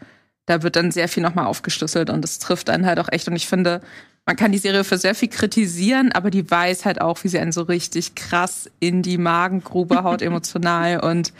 [0.45, 3.27] da wird dann sehr viel nochmal aufgeschlüsselt und es trifft einen halt auch echt.
[3.27, 3.81] Und ich finde,
[4.25, 7.39] man kann die Serie für sehr viel kritisieren, aber die weiß halt auch, wie sie
[7.39, 10.99] einen so richtig krass in die Magengrube haut, emotional.
[10.99, 11.33] Und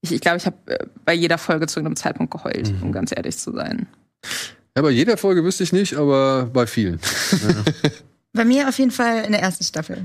[0.00, 3.12] ich ich, glaube, ich habe äh, bei jeder Folge zu einem Zeitpunkt geheult, um ganz
[3.14, 3.86] ehrlich zu sein.
[4.78, 7.00] Ja, bei jeder Folge wüsste ich nicht, aber bei vielen.
[8.32, 10.04] Bei mir auf jeden Fall in der ersten Staffel.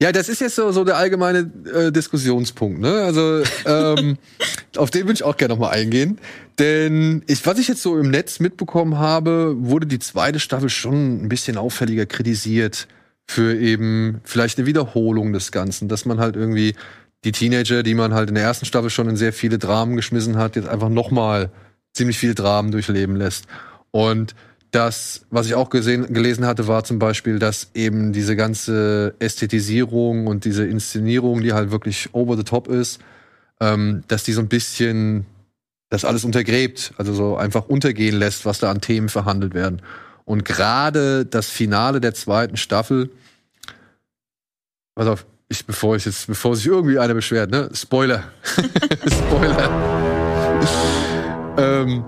[0.00, 2.80] Ja, das ist jetzt so, so der allgemeine äh, Diskussionspunkt.
[2.80, 2.90] Ne?
[2.90, 4.16] Also ähm,
[4.78, 6.18] auf den würde ich auch gerne noch mal eingehen.
[6.58, 11.22] Denn ich, was ich jetzt so im Netz mitbekommen habe, wurde die zweite Staffel schon
[11.22, 12.88] ein bisschen auffälliger kritisiert
[13.26, 16.74] für eben vielleicht eine Wiederholung des Ganzen, dass man halt irgendwie
[17.24, 20.38] die Teenager, die man halt in der ersten Staffel schon in sehr viele Dramen geschmissen
[20.38, 21.50] hat, jetzt einfach noch mal
[21.98, 23.46] ziemlich viele Dramen durchleben lässt.
[23.90, 24.34] Und
[24.70, 30.26] das, was ich auch gesehen, gelesen hatte, war zum Beispiel, dass eben diese ganze Ästhetisierung
[30.26, 33.00] und diese Inszenierung, die halt wirklich over the top ist,
[33.60, 35.26] ähm, dass die so ein bisschen
[35.90, 39.82] das alles untergräbt, also so einfach untergehen lässt, was da an Themen verhandelt werden.
[40.24, 43.10] Und gerade das Finale der zweiten Staffel,
[44.94, 47.70] pass auf, ich, bevor ich jetzt, bevor sich irgendwie einer beschwert, ne?
[47.72, 48.24] Spoiler.
[49.06, 49.70] Spoiler.
[51.58, 52.04] Ähm,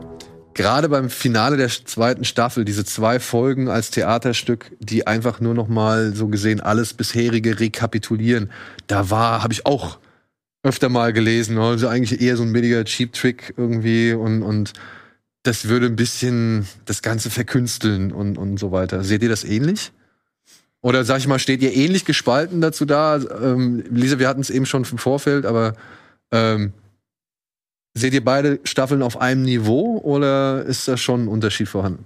[0.54, 5.68] gerade beim Finale der zweiten Staffel, diese zwei Folgen als Theaterstück, die einfach nur noch
[5.68, 8.50] mal so gesehen alles bisherige rekapitulieren,
[8.86, 9.98] da war, habe ich auch
[10.62, 14.74] öfter mal gelesen, also eigentlich eher so ein billiger Cheap Trick irgendwie und und
[15.42, 19.02] das würde ein bisschen das Ganze verkünsteln und und so weiter.
[19.04, 19.92] Seht ihr das ähnlich?
[20.82, 23.16] Oder sag ich mal, steht ihr ähnlich gespalten dazu da?
[23.16, 25.74] Ähm, Lisa, wir hatten es eben schon im Vorfeld, aber
[26.30, 26.72] ähm,
[27.94, 32.04] Seht ihr beide Staffeln auf einem Niveau oder ist da schon ein Unterschied vorhanden?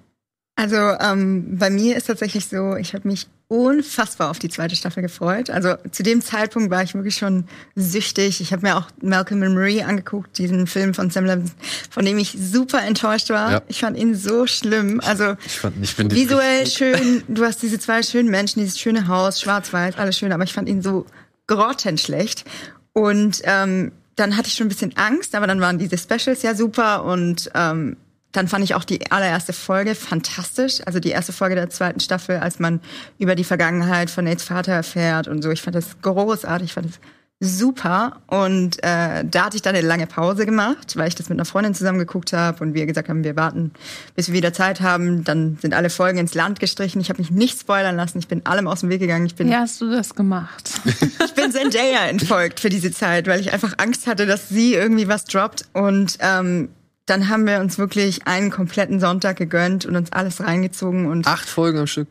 [0.56, 5.02] Also ähm, bei mir ist tatsächlich so, ich habe mich unfassbar auf die zweite Staffel
[5.02, 5.50] gefreut.
[5.50, 7.44] Also zu dem Zeitpunkt war ich wirklich schon
[7.74, 8.40] süchtig.
[8.40, 11.56] Ich habe mir auch Malcolm and Marie angeguckt, diesen Film von Sam Levinson,
[11.90, 13.50] von dem ich super enttäuscht war.
[13.50, 13.62] Ja.
[13.66, 15.00] Ich fand ihn so schlimm.
[15.04, 17.22] Also ich fand, ich visuell schön.
[17.28, 20.32] Du hast diese zwei schönen Menschen, dieses schöne Haus, schwarz-weiß, alles schön.
[20.32, 21.04] Aber ich fand ihn so
[21.46, 22.44] grottenschlecht.
[22.92, 26.54] Und ähm, dann hatte ich schon ein bisschen Angst, aber dann waren diese Specials ja
[26.54, 27.96] super und ähm,
[28.34, 30.80] dann fand ich auch die allererste Folge fantastisch.
[30.84, 32.80] Also die erste Folge der zweiten Staffel, als man
[33.18, 35.50] über die Vergangenheit von Nates Vater erfährt und so.
[35.50, 37.00] Ich fand das großartig, ich fand das
[37.40, 38.20] super.
[38.26, 41.44] Und äh, da hatte ich dann eine lange Pause gemacht, weil ich das mit einer
[41.44, 43.72] Freundin zusammen geguckt habe und wir gesagt haben, wir warten,
[44.14, 45.24] bis wir wieder Zeit haben.
[45.24, 47.00] Dann sind alle Folgen ins Land gestrichen.
[47.00, 48.18] Ich habe mich nicht spoilern lassen.
[48.18, 49.26] Ich bin allem aus dem Weg gegangen.
[49.26, 50.70] Ich bin, Wie hast du das gemacht?
[51.24, 55.08] ich bin Zendaya entfolgt für diese Zeit, weil ich einfach Angst hatte, dass sie irgendwie
[55.08, 55.64] was droppt.
[55.72, 56.70] Und ähm,
[57.06, 61.06] dann haben wir uns wirklich einen kompletten Sonntag gegönnt und uns alles reingezogen.
[61.06, 62.08] und Acht Folgen am Stück?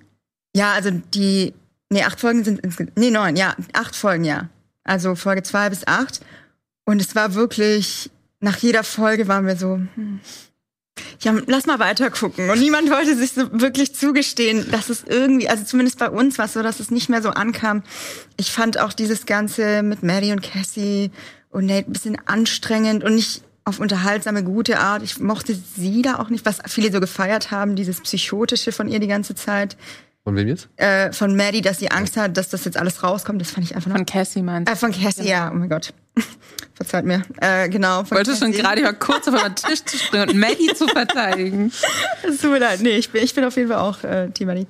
[0.56, 1.54] Ja, also die
[1.94, 2.62] Nee, acht Folgen sind
[2.98, 4.50] nee, neun, ja, acht Folgen, ja.
[4.84, 6.22] Also Folge zwei bis acht.
[6.86, 10.19] Und es war wirklich, nach jeder Folge waren wir so, hm,
[11.22, 12.50] ja, lass mal weiter gucken.
[12.50, 16.46] Und niemand wollte sich so wirklich zugestehen, dass es irgendwie, also zumindest bei uns war
[16.46, 17.84] es so, dass es nicht mehr so ankam.
[18.38, 21.12] Ich fand auch dieses Ganze mit Maddie und Cassie
[21.50, 25.04] und Nate ein bisschen anstrengend und nicht auf unterhaltsame, gute Art.
[25.04, 29.00] Ich mochte sie da auch nicht, was viele so gefeiert haben, dieses Psychotische von ihr
[29.00, 29.78] die ganze Zeit.
[30.24, 30.70] Von wem jetzt?
[30.78, 33.42] Äh, von Maddie, dass sie Angst hat, dass das jetzt alles rauskommt.
[33.42, 33.98] Das fand ich einfach noch.
[33.98, 34.74] Von Cassie meinst du?
[34.74, 35.28] Äh, von Cassie, ja.
[35.28, 35.52] ja.
[35.52, 35.94] Oh mein Gott.
[36.76, 37.24] Verzeiht mir.
[37.42, 38.06] Äh, genau.
[38.06, 41.72] Von Wolltest schon gerade mal kurz auf den Tisch zu springen und Maddie zu verteidigen.
[42.26, 42.80] Es tut mir leid.
[42.82, 44.66] Nee, ich bin, ich bin auf jeden Fall auch äh, Team Maddie.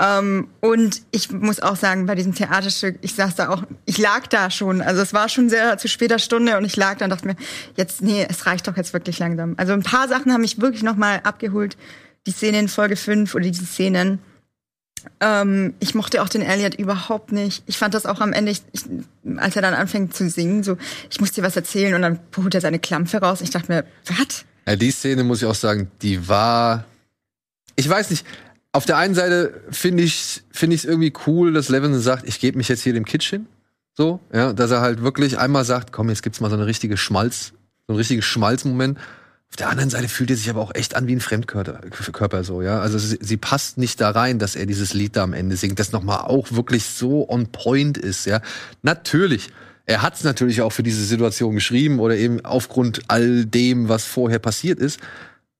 [0.00, 4.26] Ähm, und ich muss auch sagen, bei diesem Theaterstück, ich saß da auch, ich lag
[4.26, 4.82] da schon.
[4.82, 7.36] Also es war schon sehr zu später Stunde und ich lag da und dachte mir,
[7.76, 9.54] jetzt, nee, es reicht doch jetzt wirklich langsam.
[9.58, 11.76] Also ein paar Sachen haben mich wirklich nochmal abgeholt.
[12.26, 14.18] Die Szene in Folge 5 oder die Szenen
[15.20, 17.62] ähm, ich mochte auch den Elliot überhaupt nicht.
[17.66, 18.82] Ich fand das auch am Ende, ich, ich,
[19.36, 20.76] als er dann anfängt zu singen, so,
[21.10, 23.40] ich muss dir was erzählen und dann holt er seine Klampfe raus.
[23.40, 24.44] Ich dachte mir, was?
[24.66, 26.84] Ja, die Szene muss ich auch sagen, die war,
[27.76, 28.26] ich weiß nicht,
[28.72, 32.38] auf der einen Seite finde ich finde ich es irgendwie cool, dass Levin sagt, ich
[32.38, 33.46] gebe mich jetzt hier dem Kitsch hin.
[33.94, 36.96] So, ja, dass er halt wirklich einmal sagt, komm, jetzt gibt's mal so eine richtige
[36.96, 37.52] Schmalz,
[37.86, 38.98] so ein richtiges Schmalzmoment.
[39.50, 42.62] Auf der anderen Seite fühlt er sich aber auch echt an wie ein Fremdkörper so,
[42.62, 42.80] ja.
[42.80, 45.78] Also sie, sie, passt nicht da rein, dass er dieses Lied da am Ende singt,
[45.78, 48.40] das nochmal auch wirklich so on point ist, ja.
[48.82, 49.50] Natürlich.
[49.86, 54.04] Er hat es natürlich auch für diese Situation geschrieben oder eben aufgrund all dem, was
[54.04, 55.00] vorher passiert ist.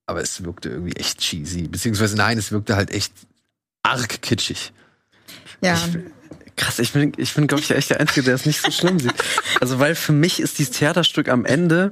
[0.05, 1.63] Aber es wirkte irgendwie echt cheesy.
[1.67, 3.11] Beziehungsweise nein, es wirkte halt echt
[3.81, 4.71] arg kitschig.
[5.61, 5.73] Ja.
[5.73, 8.69] Ich, krass, ich bin, ich bin, glaube ich, echt der Einzige, der es nicht so
[8.69, 9.15] schlimm sieht.
[9.61, 11.91] Also, weil für mich ist dieses Theaterstück am Ende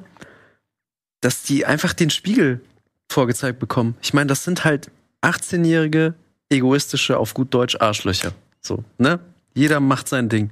[1.21, 2.61] dass die einfach den Spiegel
[3.09, 3.95] vorgezeigt bekommen.
[4.01, 6.13] Ich meine, das sind halt 18-jährige,
[6.49, 8.33] egoistische, auf gut Deutsch Arschlöcher.
[8.61, 9.19] So, ne?
[9.53, 10.51] Jeder macht sein Ding.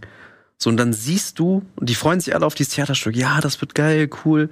[0.57, 3.15] So, und dann siehst du, und die freuen sich alle auf dieses Theaterstück.
[3.15, 4.49] Ja, das wird geil, cool.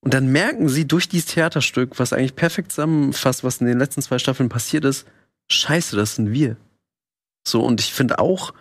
[0.00, 4.02] Und dann merken sie durch dieses Theaterstück, was eigentlich perfekt zusammenfasst, was in den letzten
[4.02, 5.06] zwei Staffeln passiert ist,
[5.48, 6.56] scheiße, das sind wir.
[7.46, 8.52] So, und ich finde auch,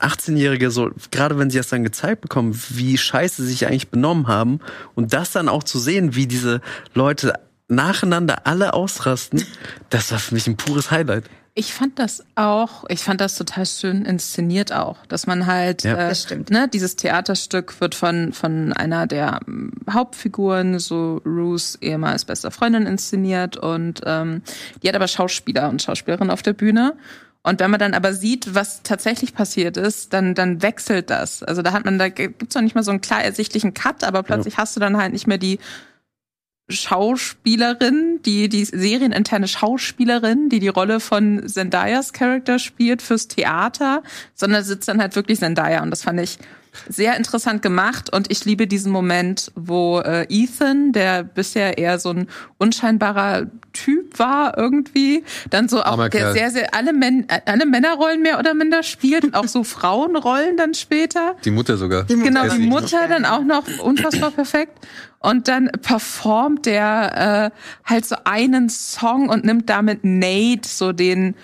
[0.00, 4.26] 18-Jährige so, gerade wenn sie das dann gezeigt bekommen, wie scheiße sie sich eigentlich benommen
[4.26, 4.60] haben
[4.94, 6.60] und das dann auch zu sehen, wie diese
[6.94, 7.34] Leute
[7.68, 9.44] nacheinander alle ausrasten,
[9.90, 11.24] das war für mich ein pures Highlight.
[11.54, 15.94] Ich fand das auch, ich fand das total schön inszeniert auch, dass man halt, Ja.
[15.94, 16.50] äh, Das stimmt.
[16.50, 22.86] ne, dieses Theaterstück wird von, von einer der ähm, Hauptfiguren, so Ruths ehemals bester Freundin
[22.86, 24.42] inszeniert und ähm,
[24.82, 26.94] die hat aber Schauspieler und Schauspielerinnen auf der Bühne.
[27.48, 31.42] Und wenn man dann aber sieht, was tatsächlich passiert ist, dann, dann wechselt das.
[31.42, 34.22] Also da hat man, da gibt's noch nicht mal so einen klar ersichtlichen Cut, aber
[34.22, 35.58] plötzlich hast du dann halt nicht mehr die
[36.68, 44.02] Schauspielerin, die die serieninterne Schauspielerin, die die Rolle von Zendayas Charakter spielt fürs Theater,
[44.34, 46.38] sondern sitzt dann halt wirklich Zendaya und das fand ich
[46.88, 52.10] sehr interessant gemacht und ich liebe diesen Moment, wo äh, Ethan, der bisher eher so
[52.10, 52.28] ein
[52.58, 56.32] unscheinbarer Typ war irgendwie, dann so auch Armer der Kerl.
[56.32, 60.74] sehr sehr alle, Män alle Männerrollen mehr oder minder spielt und auch so Frauenrollen dann
[60.74, 61.36] später.
[61.44, 62.04] Die Mutter sogar.
[62.04, 62.58] Genau, Essie.
[62.58, 64.86] die Mutter dann auch noch unfassbar perfekt.
[65.20, 71.34] Und dann performt der äh, halt so einen Song und nimmt damit Nate, so den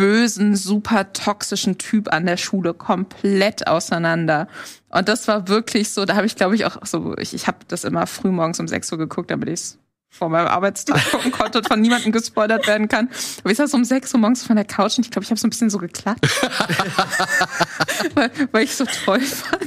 [0.00, 4.48] bösen, super toxischen Typ an der Schule, komplett auseinander.
[4.88, 7.58] Und das war wirklich so, da habe ich, glaube ich, auch so, ich, ich habe
[7.68, 9.60] das immer früh morgens um 6 Uhr geguckt, damit ich
[10.08, 13.10] vor meinem Arbeitstag gucken konnte und von niemandem gespoilert werden kann.
[13.40, 15.38] Aber ich saß um 6 Uhr morgens von der Couch und ich glaube, ich habe
[15.38, 16.24] so ein bisschen so geklatscht.
[18.14, 19.62] weil, weil ich so toll fand.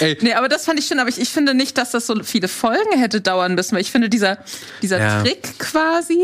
[0.00, 0.18] Ey.
[0.20, 2.48] Nee, aber das fand ich schön, aber ich, ich finde nicht, dass das so viele
[2.48, 4.36] Folgen hätte dauern müssen, weil ich finde, dieser,
[4.82, 5.22] dieser Ja.
[5.22, 6.22] Trick quasi,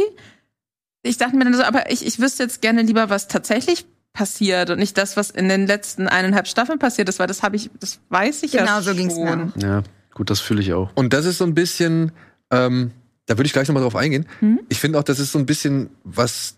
[1.05, 4.71] ich dachte mir dann so, aber ich, ich wüsste jetzt gerne lieber, was tatsächlich passiert
[4.71, 7.71] und nicht das, was in den letzten eineinhalb Staffeln passiert ist, weil das habe ich,
[7.81, 8.97] das weiß ich ja Genau so schon.
[8.97, 9.53] ging's mir.
[9.57, 9.83] Ja,
[10.14, 10.90] gut, das fühle ich auch.
[10.95, 12.12] Und das ist so ein bisschen,
[12.51, 12.93] ähm,
[13.27, 14.27] da würde ich gleich nochmal drauf eingehen.
[14.69, 16.55] Ich finde auch, das ist so ein bisschen, was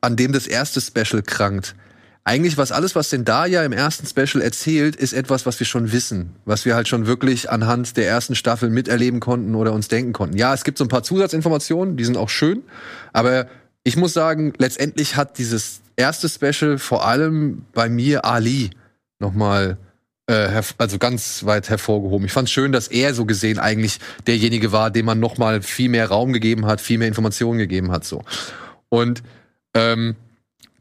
[0.00, 1.74] an dem das erste Special krankt.
[2.24, 6.34] Eigentlich, was alles, was Zendaya im ersten Special erzählt, ist etwas, was wir schon wissen.
[6.44, 10.36] Was wir halt schon wirklich anhand der ersten Staffel miterleben konnten oder uns denken konnten.
[10.36, 12.64] Ja, es gibt so ein paar Zusatzinformationen, die sind auch schön.
[13.12, 13.46] Aber
[13.86, 18.70] ich muss sagen, letztendlich hat dieses erste Special vor allem bei mir Ali
[19.20, 19.78] nochmal
[20.26, 22.26] äh, also ganz weit hervorgehoben.
[22.26, 25.62] Ich fand es schön, dass er so gesehen eigentlich derjenige war, dem man noch mal
[25.62, 28.04] viel mehr Raum gegeben hat, viel mehr Informationen gegeben hat.
[28.04, 28.24] So
[28.88, 29.22] und
[29.72, 30.16] ähm,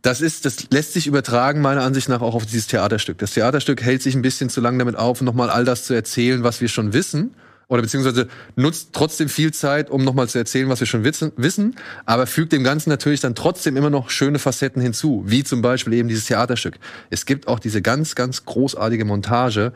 [0.02, 3.20] das ist, das lässt sich übertragen meiner Ansicht nach auch auf dieses Theaterstück.
[3.20, 6.44] Das Theaterstück hält sich ein bisschen zu lang damit auf, nochmal all das zu erzählen,
[6.44, 7.36] was wir schon wissen.
[7.68, 11.76] Oder beziehungsweise nutzt trotzdem viel Zeit, um nochmal zu erzählen, was wir schon wissen,
[12.06, 15.94] aber fügt dem Ganzen natürlich dann trotzdem immer noch schöne Facetten hinzu, wie zum Beispiel
[15.94, 16.78] eben dieses Theaterstück.
[17.10, 19.74] Es gibt auch diese ganz, ganz großartige Montage,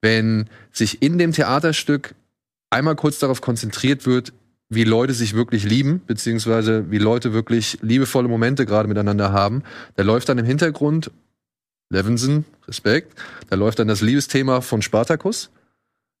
[0.00, 2.14] wenn sich in dem Theaterstück
[2.70, 4.32] einmal kurz darauf konzentriert wird,
[4.68, 9.62] wie Leute sich wirklich lieben, beziehungsweise wie Leute wirklich liebevolle Momente gerade miteinander haben.
[9.96, 11.10] Da läuft dann im Hintergrund
[11.90, 13.18] Levinson, Respekt,
[13.50, 15.50] da läuft dann das Liebesthema von Spartacus.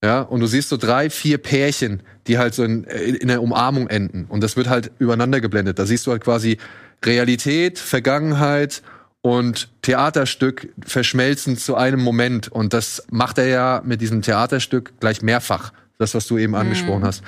[0.04, 3.88] Ja, und du siehst so drei, vier Pärchen, die halt so in, in der Umarmung
[3.88, 4.26] enden.
[4.28, 5.78] Und das wird halt übereinander geblendet.
[5.78, 6.58] Da siehst du halt quasi
[7.02, 8.82] Realität, Vergangenheit
[9.22, 12.48] und Theaterstück verschmelzen zu einem Moment.
[12.48, 15.72] Und das macht er ja mit diesem Theaterstück gleich mehrfach.
[15.96, 17.22] Das, was du eben angesprochen hast.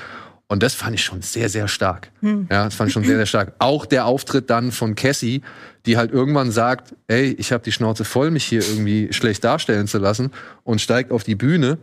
[0.47, 2.11] Und das fand ich schon sehr, sehr stark.
[2.51, 3.55] Ja, das fand ich schon sehr, sehr stark.
[3.59, 5.41] Auch der Auftritt dann von Cassie,
[5.87, 9.87] die halt irgendwann sagt, ey, ich habe die Schnauze voll, mich hier irgendwie schlecht darstellen
[9.87, 10.31] zu lassen
[10.63, 11.79] und steigt auf die Bühne.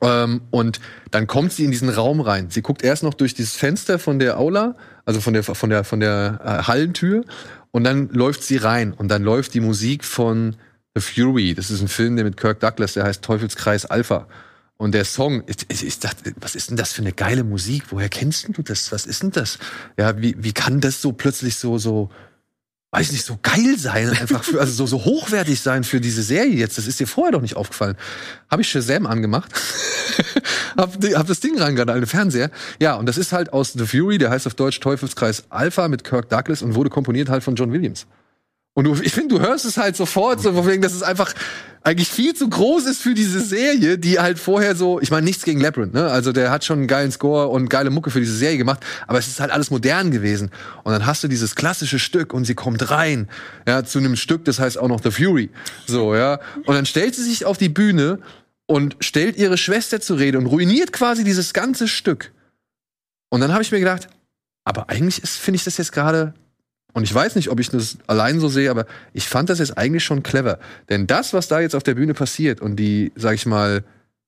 [0.00, 2.50] Ähm, und dann kommt sie in diesen Raum rein.
[2.50, 5.84] Sie guckt erst noch durch dieses Fenster von der Aula, also von der, von der,
[5.84, 7.24] von der äh, Hallentür.
[7.70, 8.92] Und dann läuft sie rein.
[8.92, 10.56] Und dann läuft die Musik von
[10.94, 11.54] The Fury.
[11.54, 14.26] Das ist ein Film, der mit Kirk Douglas, der heißt Teufelskreis Alpha.
[14.76, 17.84] Und der Song, ich, ich, ich dachte, was ist denn das für eine geile Musik?
[17.90, 18.90] Woher kennst du das?
[18.90, 19.58] Was ist denn das?
[19.96, 22.10] Ja, wie, wie kann das so plötzlich so, so,
[22.92, 26.52] weiß nicht, so geil sein, einfach für, also so, so hochwertig sein für diese Serie
[26.52, 26.76] jetzt.
[26.76, 27.96] Das ist dir vorher doch nicht aufgefallen.
[28.50, 29.50] Habe ich Shazam angemacht,
[30.76, 32.50] hab, hab das Ding reingegangen, den Fernseher.
[32.80, 36.04] Ja, und das ist halt aus The Fury, der heißt auf Deutsch Teufelskreis Alpha mit
[36.04, 38.06] Kirk Douglas und wurde komponiert halt von John Williams.
[38.74, 41.34] Und du, ich finde, du hörst es halt sofort, so von wegen, dass es einfach
[41.82, 45.44] eigentlich viel zu groß ist für diese Serie, die halt vorher so, ich meine, nichts
[45.44, 46.10] gegen Labyrinth, ne?
[46.10, 49.18] Also der hat schon einen geilen Score und geile Mucke für diese Serie gemacht, aber
[49.18, 50.50] es ist halt alles modern gewesen.
[50.84, 53.28] Und dann hast du dieses klassische Stück und sie kommt rein,
[53.66, 55.50] ja, zu einem Stück, das heißt auch noch The Fury.
[55.86, 56.40] So, ja.
[56.64, 58.20] Und dann stellt sie sich auf die Bühne
[58.66, 62.32] und stellt ihre Schwester zur Rede und ruiniert quasi dieses ganze Stück.
[63.28, 64.08] Und dann habe ich mir gedacht,
[64.64, 66.32] aber eigentlich ist, finde ich das jetzt gerade
[66.94, 69.78] und ich weiß nicht, ob ich das allein so sehe, aber ich fand das jetzt
[69.78, 70.58] eigentlich schon clever.
[70.90, 73.84] Denn das, was da jetzt auf der Bühne passiert und die, sag ich mal,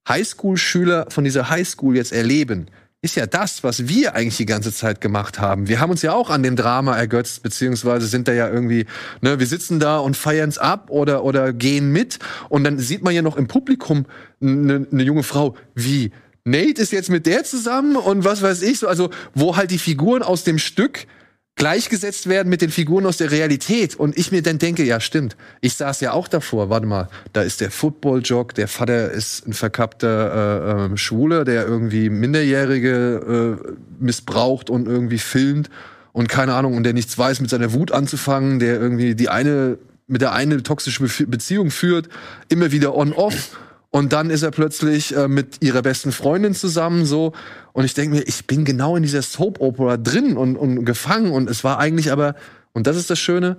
[0.08, 2.66] Highschool-Schüler von dieser Highschool jetzt erleben,
[3.04, 5.68] ist ja das, was wir eigentlich die ganze Zeit gemacht haben.
[5.68, 8.86] Wir haben uns ja auch an dem Drama ergötzt, beziehungsweise sind da ja irgendwie,
[9.20, 12.18] ne, wir sitzen da und feiern's ab oder, oder gehen mit.
[12.48, 14.06] Und dann sieht man ja noch im Publikum
[14.40, 16.12] eine ne junge Frau, wie
[16.44, 19.78] Nate ist jetzt mit der zusammen und was weiß ich so, also wo halt die
[19.78, 21.06] Figuren aus dem Stück
[21.56, 23.94] gleichgesetzt werden mit den Figuren aus der Realität.
[23.94, 25.36] Und ich mir dann denke, ja, stimmt.
[25.60, 26.68] Ich saß ja auch davor.
[26.70, 31.66] Warte mal, da ist der Football-Jog, der Vater ist ein verkappter äh, äh, Schwuler, der
[31.66, 35.70] irgendwie Minderjährige äh, missbraucht und irgendwie filmt
[36.12, 39.78] und keine Ahnung, und der nichts weiß, mit seiner Wut anzufangen, der irgendwie die eine
[40.06, 42.08] mit der eine toxische Be Beziehung führt,
[42.48, 43.58] immer wieder on-off.
[43.94, 47.32] Und dann ist er plötzlich äh, mit ihrer besten Freundin zusammen so.
[47.72, 51.30] Und ich denke mir, ich bin genau in dieser Soap-Opera drin und, und gefangen.
[51.30, 52.34] Und es war eigentlich aber,
[52.72, 53.56] und das ist das Schöne,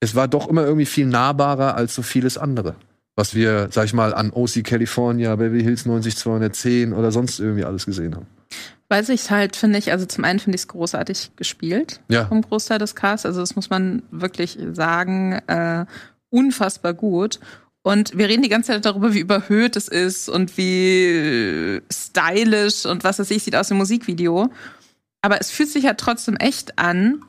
[0.00, 2.76] es war doch immer irgendwie viel nahbarer als so vieles andere.
[3.14, 7.84] Was wir, sag ich mal, an OC California, Beverly Hills 90210 oder sonst irgendwie alles
[7.84, 8.26] gesehen haben.
[8.88, 12.24] Weiß ich halt, finde ich, also zum einen finde ich es großartig gespielt Ja.
[12.24, 13.26] vom Großteil des Casts.
[13.26, 15.84] Also das muss man wirklich sagen, äh,
[16.30, 17.38] unfassbar gut.
[17.86, 22.86] Und wir reden die ganze Zeit darüber, wie überhöht es ist und wie äh, stylisch
[22.86, 24.50] und was weiß ich, sieht aus dem Musikvideo.
[25.20, 27.22] Aber es fühlt sich ja trotzdem echt an,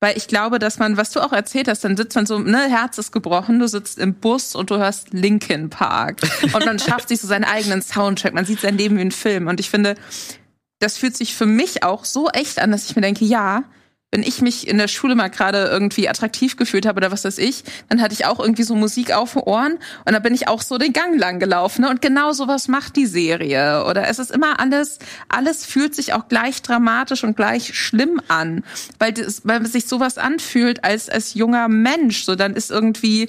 [0.00, 2.68] weil ich glaube, dass man, was du auch erzählt hast, dann sitzt man so, ne,
[2.68, 6.20] Herz ist gebrochen, du sitzt im Bus und du hörst Linkin Park.
[6.42, 9.46] Und man schafft sich so seinen eigenen Soundtrack, man sieht sein Leben wie ein Film.
[9.46, 9.94] Und ich finde,
[10.78, 13.64] das fühlt sich für mich auch so echt an, dass ich mir denke, ja,
[14.14, 17.36] wenn ich mich in der Schule mal gerade irgendwie attraktiv gefühlt habe oder was weiß
[17.38, 19.72] ich, dann hatte ich auch irgendwie so Musik auf den Ohren
[20.04, 21.82] und dann bin ich auch so den Gang lang gelaufen.
[21.82, 21.90] Ne?
[21.90, 23.84] Und genau sowas macht die Serie.
[23.86, 28.62] Oder es ist immer alles, alles fühlt sich auch gleich dramatisch und gleich schlimm an.
[29.00, 32.22] Weil, das, weil sich sowas anfühlt als, als junger Mensch.
[32.22, 33.28] So, dann ist irgendwie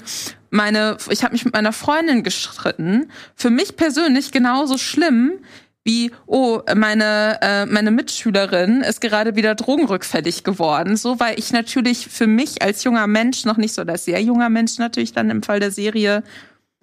[0.52, 3.10] meine, ich habe mich mit meiner Freundin gestritten.
[3.36, 5.40] Für mich persönlich genauso schlimm
[5.86, 10.98] wie, oh, meine, äh, meine Mitschülerin ist gerade wieder drogenrückfällig geworden.
[10.98, 14.50] So, weil ich natürlich für mich als junger Mensch, noch nicht so als sehr junger
[14.50, 16.24] Mensch natürlich dann im Fall der Serie,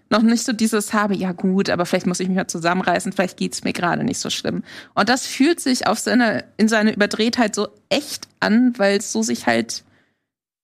[0.09, 3.39] noch nicht so dieses habe, ja gut, aber vielleicht muss ich mich mal zusammenreißen, vielleicht
[3.39, 4.63] geht's mir gerade nicht so schlimm.
[4.95, 9.23] Und das fühlt sich auf seine, in seine Überdrehtheit so echt an, weil es so
[9.23, 9.83] sich halt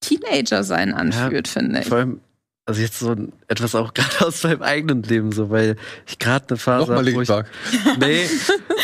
[0.00, 1.86] Teenager sein anfühlt, finde ich.
[1.86, 2.20] Vor allem,
[2.68, 5.76] also jetzt so ein- etwas auch gerade aus meinem eigenen Leben so, weil
[6.06, 7.28] ich gerade eine Phase Nochmal hab, wo ich.
[7.98, 8.28] Nee,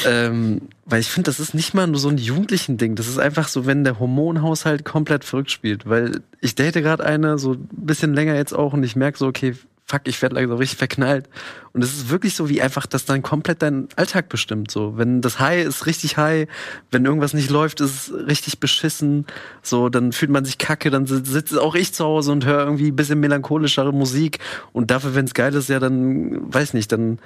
[0.07, 2.95] ähm, weil ich finde, das ist nicht mal nur so ein jugendlichen Ding.
[2.95, 5.87] Das ist einfach so, wenn der Hormonhaushalt komplett verrückt spielt.
[5.89, 9.27] Weil ich date gerade eine, so ein bisschen länger jetzt auch, und ich merke so,
[9.27, 9.55] okay,
[9.87, 11.29] fuck, ich werde langsam richtig verknallt.
[11.73, 14.71] Und es ist wirklich so, wie einfach das dann komplett deinen Alltag bestimmt.
[14.71, 16.49] So, wenn das High ist richtig high,
[16.91, 19.27] wenn irgendwas nicht läuft, ist es richtig beschissen.
[19.63, 22.61] So, dann fühlt man sich kacke, dann si- sitze auch ich zu Hause und höre
[22.65, 24.39] irgendwie ein bisschen melancholischere Musik.
[24.73, 27.19] Und dafür, wenn es geil ist, ja, dann, weiß nicht, dann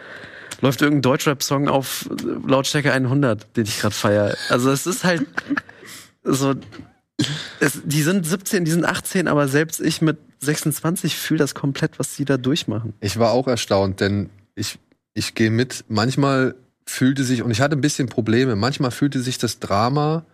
[0.61, 2.09] läuft irgendein Deutschrap-Song auf
[2.45, 4.37] Lautstärke 100, den ich gerade feier.
[4.49, 5.25] Also es ist halt
[6.25, 6.55] so,
[7.61, 11.99] es, die sind 17, die sind 18, aber selbst ich mit 26 fühle das komplett,
[11.99, 12.95] was sie da durchmachen.
[13.01, 14.79] Ich war auch erstaunt, denn ich,
[15.15, 15.85] ich gehe mit.
[15.89, 16.55] Manchmal
[16.87, 20.25] fühlte sich, und ich hatte ein bisschen Probleme, manchmal fühlte sich das Drama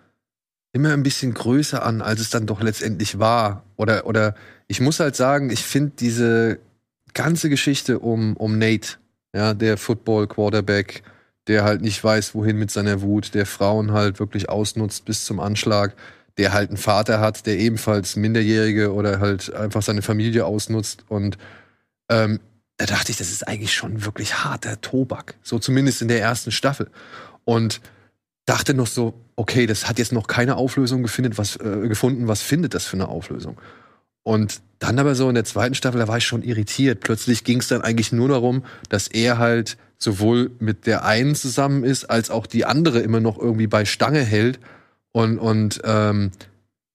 [0.72, 3.64] immer ein bisschen größer an, als es dann doch letztendlich war.
[3.76, 4.34] Oder, oder
[4.66, 6.58] ich muss halt sagen, ich finde diese
[7.14, 8.98] ganze Geschichte um, um Nate,
[9.34, 11.02] ja, der Football-Quarterback,
[11.46, 15.40] der halt nicht weiß, wohin mit seiner Wut, der Frauen halt wirklich ausnutzt bis zum
[15.40, 15.94] Anschlag,
[16.38, 21.38] der halt einen Vater hat, der ebenfalls Minderjährige oder halt einfach seine Familie ausnutzt und
[22.08, 22.40] ähm,
[22.76, 25.36] da dachte ich, das ist eigentlich schon wirklich harter Tobak.
[25.42, 26.90] So zumindest in der ersten Staffel.
[27.44, 27.80] Und
[28.46, 32.42] dachte noch so, okay, das hat jetzt noch keine Auflösung gefunden, was, äh, gefunden, was
[32.42, 33.60] findet das für eine Auflösung?
[34.22, 37.00] Und dann aber so in der zweiten Staffel, da war ich schon irritiert.
[37.00, 41.84] Plötzlich ging es dann eigentlich nur darum, dass er halt sowohl mit der einen zusammen
[41.84, 44.58] ist, als auch die andere immer noch irgendwie bei Stange hält
[45.14, 46.32] und, und ähm,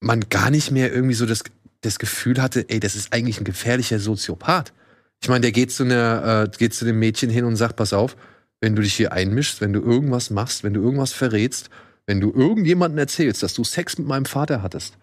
[0.02, 1.44] man gar nicht mehr irgendwie so das,
[1.82, 4.74] das Gefühl hatte, ey, das ist eigentlich ein gefährlicher Soziopath.
[5.22, 7.94] Ich meine, der geht zu, einer, äh, geht zu dem Mädchen hin und sagt, pass
[7.94, 8.18] auf,
[8.60, 11.70] wenn du dich hier einmischst, wenn du irgendwas machst, wenn du irgendwas verrätst,
[12.08, 14.98] wenn du irgendjemanden erzählst, dass du Sex mit meinem Vater hattest,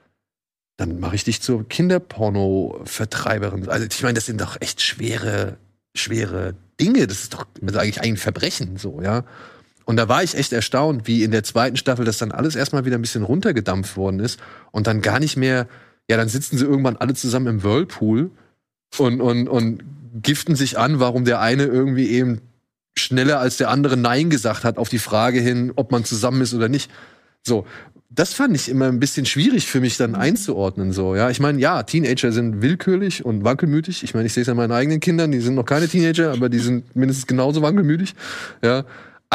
[0.76, 3.66] dann mache ich dich zur Kinderporno-Vertreiberin.
[3.70, 5.56] Also ich meine, das sind doch echt schwere,
[5.96, 7.06] schwere Dinge.
[7.06, 9.24] Das ist doch ist eigentlich ein Verbrechen, so, ja.
[9.86, 12.84] Und da war ich echt erstaunt, wie in der zweiten Staffel das dann alles erstmal
[12.84, 14.38] wieder ein bisschen runtergedampft worden ist
[14.72, 15.68] und dann gar nicht mehr,
[16.10, 18.30] ja, dann sitzen sie irgendwann alle zusammen im Whirlpool
[18.98, 19.84] und, und, und
[20.22, 22.40] giften sich an, warum der eine irgendwie eben
[22.98, 26.52] schneller als der andere Nein gesagt hat auf die Frage hin, ob man zusammen ist
[26.52, 26.90] oder nicht.
[27.44, 27.64] So,
[28.10, 30.92] das fand ich immer ein bisschen schwierig für mich dann einzuordnen.
[30.92, 34.02] So, ja, ich meine, ja, Teenager sind willkürlich und wankelmütig.
[34.02, 36.48] Ich meine, ich sehe es an meinen eigenen Kindern, die sind noch keine Teenager, aber
[36.48, 38.14] die sind mindestens genauso wankelmütig.
[38.62, 38.84] Ja,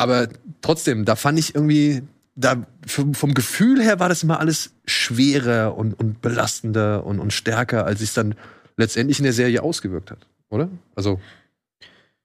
[0.02, 0.28] aber
[0.62, 2.02] trotzdem, da fand ich irgendwie,
[2.36, 7.86] da vom, Gefühl her war das immer alles schwerer und, und belastender und, und stärker,
[7.86, 8.36] als es dann
[8.78, 10.70] letztendlich in der Serie ausgewirkt hat, oder?
[10.96, 11.20] Also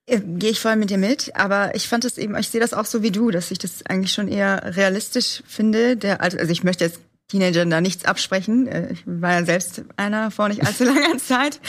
[0.07, 2.73] Äh, Gehe ich voll mit dir mit, aber ich fand es eben, ich sehe das
[2.73, 5.97] auch so wie du, dass ich das eigentlich schon eher realistisch finde.
[5.97, 8.69] Der, also, also ich möchte jetzt Teenagern da nichts absprechen.
[8.69, 11.61] Äh, Ich war ja selbst einer vor nicht allzu langer Zeit.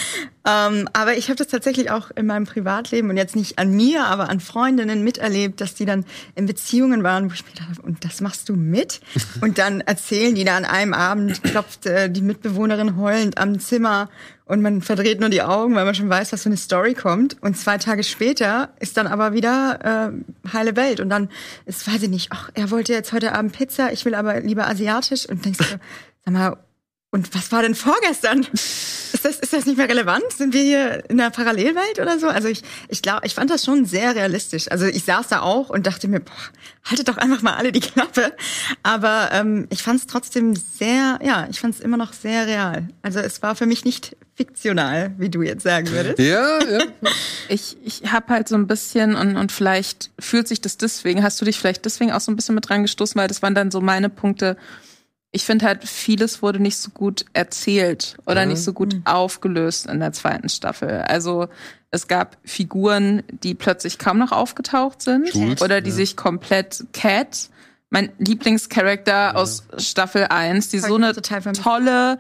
[0.48, 4.06] Ähm, aber ich habe das tatsächlich auch in meinem Privatleben und jetzt nicht an mir,
[4.06, 7.82] aber an Freundinnen miterlebt, dass die dann in Beziehungen waren, wo ich mir gedacht habe,
[7.82, 9.02] und das machst du mit?
[9.42, 14.10] Und dann erzählen die da an einem Abend, klopft äh, die Mitbewohnerin heulend am Zimmer
[14.46, 17.36] und man verdreht nur die Augen, weil man schon weiß, was für eine Story kommt.
[17.42, 21.02] Und zwei Tage später ist dann aber wieder äh, heile Welt.
[21.02, 21.30] Und dann
[21.66, 24.68] ist, weiß ich nicht, ach, er wollte jetzt heute Abend Pizza, ich will aber lieber
[24.68, 25.28] asiatisch.
[25.28, 25.66] Und denkst du,
[26.26, 26.58] sag mal,
[27.12, 28.46] und was war denn vorgestern?
[29.18, 30.32] Ist das, ist das nicht mehr relevant?
[30.32, 32.28] Sind wir hier in einer Parallelwelt oder so?
[32.28, 34.70] Also ich, ich glaube, ich fand das schon sehr realistisch.
[34.70, 36.34] Also ich saß da auch und dachte mir, boah,
[36.84, 38.32] haltet doch einfach mal alle die Klappe.
[38.84, 42.90] Aber ähm, ich fand es trotzdem sehr, ja, ich fand es immer noch sehr real.
[43.02, 46.20] Also es war für mich nicht fiktional, wie du jetzt sagen würdest.
[46.20, 46.80] Ja, ja.
[47.50, 51.40] Ich, ich habe halt so ein bisschen und, und vielleicht fühlt sich das deswegen, hast
[51.42, 53.80] du dich vielleicht deswegen auch so ein bisschen mit reingestoßen, weil das waren dann so
[53.80, 54.58] meine Punkte.
[55.32, 60.00] Ich finde halt, vieles wurde nicht so gut erzählt oder nicht so gut aufgelöst in
[60.00, 61.02] der zweiten Staffel.
[61.02, 61.48] Also
[61.92, 65.96] es gab Figuren, die plötzlich kaum noch aufgetaucht sind Jules, oder die ja.
[65.96, 67.50] sich komplett Cat,
[67.90, 72.18] mein Lieblingscharakter aus Staffel 1, die so eine tolle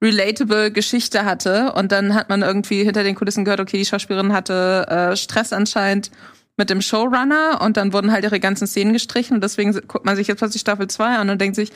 [0.00, 1.72] relatable Geschichte hatte.
[1.72, 5.52] Und dann hat man irgendwie hinter den Kulissen gehört, okay, die Schauspielerin hatte äh, Stress
[5.52, 6.10] anscheinend
[6.56, 7.60] mit dem Showrunner.
[7.60, 9.34] Und dann wurden halt ihre ganzen Szenen gestrichen.
[9.34, 11.72] Und deswegen guckt man sich jetzt plötzlich Staffel 2 an und denkt sich,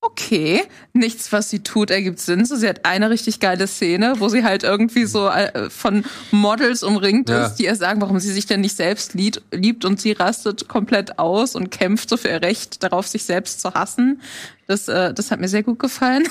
[0.00, 2.44] okay, nichts, was sie tut, ergibt Sinn.
[2.44, 6.82] So, sie hat eine richtig geile Szene, wo sie halt irgendwie so äh, von Models
[6.84, 7.46] umringt Ja.
[7.46, 10.68] ist, die ihr sagen, warum sie sich denn nicht selbst lieb, liebt und sie rastet
[10.68, 14.22] komplett aus und kämpft so für ihr Recht darauf, sich selbst zu hassen.
[14.68, 16.24] Das, äh, das hat mir sehr gut gefallen.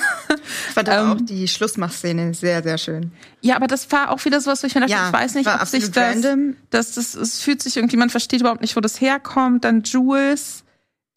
[0.68, 3.12] Ich fand aber Ähm, auch die Schlussmachszene sehr, sehr schön.
[3.42, 5.48] Ja, aber das war auch wieder sowas, wo ich mir dachte, Ja, ich weiß nicht,
[5.48, 6.56] ob sich das, random.
[6.70, 9.64] das, das, es fühlt sich irgendwie, man versteht überhaupt nicht, wo das herkommt.
[9.64, 10.62] Dann Jules,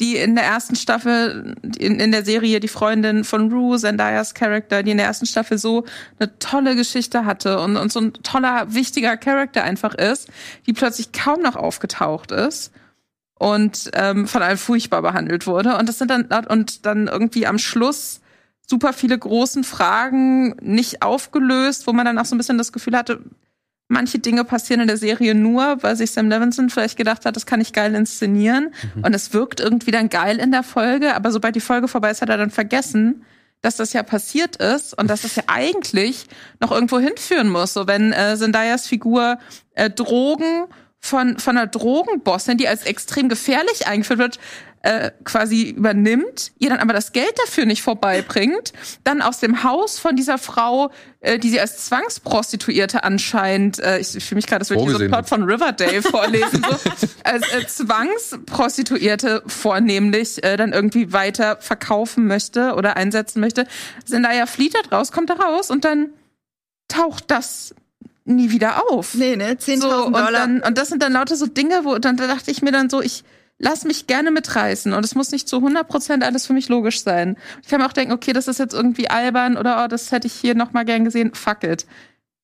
[0.02, 4.82] die in der ersten Staffel, in, in der Serie, die Freundin von Rue, Zendayas Charakter,
[4.82, 5.86] die in der ersten Staffel so
[6.20, 10.30] eine tolle Geschichte hatte und, und so ein toller, wichtiger Charakter einfach ist,
[10.66, 12.72] die plötzlich kaum noch aufgetaucht ist
[13.36, 15.78] und ähm, von allem furchtbar behandelt wurde.
[15.78, 18.22] Und das sind dann, und dann irgendwie am Schluss
[18.68, 22.98] super viele großen Fragen nicht aufgelöst, wo man dann auch so ein bisschen das Gefühl
[22.98, 23.22] hatte,
[23.92, 27.46] manche Dinge passieren in der Serie nur, weil sich Sam Levinson vielleicht gedacht hat, das
[27.46, 28.74] kann ich geil inszenieren.
[29.04, 32.22] Und es wirkt irgendwie dann geil in der Folge, aber sobald die Folge vorbei ist,
[32.22, 33.24] hat er dann vergessen,
[33.62, 36.26] dass das ja passiert ist und dass das ja eigentlich
[36.60, 37.74] noch irgendwo hinführen muss.
[37.74, 39.38] So wenn äh, Zendayas Figur
[39.76, 40.66] äh, Drogen
[41.02, 44.40] von, von einer Drogenbossin, die als extrem gefährlich eingeführt wird,
[44.84, 48.74] äh, quasi übernimmt, ihr dann aber das Geld dafür nicht vorbeibringt,
[49.04, 54.10] dann aus dem Haus von dieser Frau, äh, die sie als Zwangsprostituierte anscheinend, äh, ich
[54.24, 57.68] fühle mich gerade, als würde ich hier so Plot von Riverdale vorlesen, so, als äh,
[57.68, 63.68] Zwangsprostituierte vornehmlich äh, dann irgendwie weiter verkaufen möchte oder einsetzen möchte.
[64.06, 66.10] Zendaya flieht da draus, kommt da raus und dann
[66.88, 67.76] taucht das
[68.26, 69.16] nie wieder auf.
[69.16, 69.54] Nee, ne?
[69.54, 70.32] 10.000 So, und, Dollar.
[70.32, 72.90] dann, und das sind dann lauter so Dinge, wo dann da dachte ich mir dann
[72.90, 73.24] so, ich
[73.58, 77.38] lass mich gerne mitreißen und es muss nicht zu 100% alles für mich logisch sein.
[77.62, 80.28] Ich kann mir auch denken, okay, das ist jetzt irgendwie albern oder oh, das hätte
[80.28, 81.86] ich hier noch mal gern gesehen, fuck it.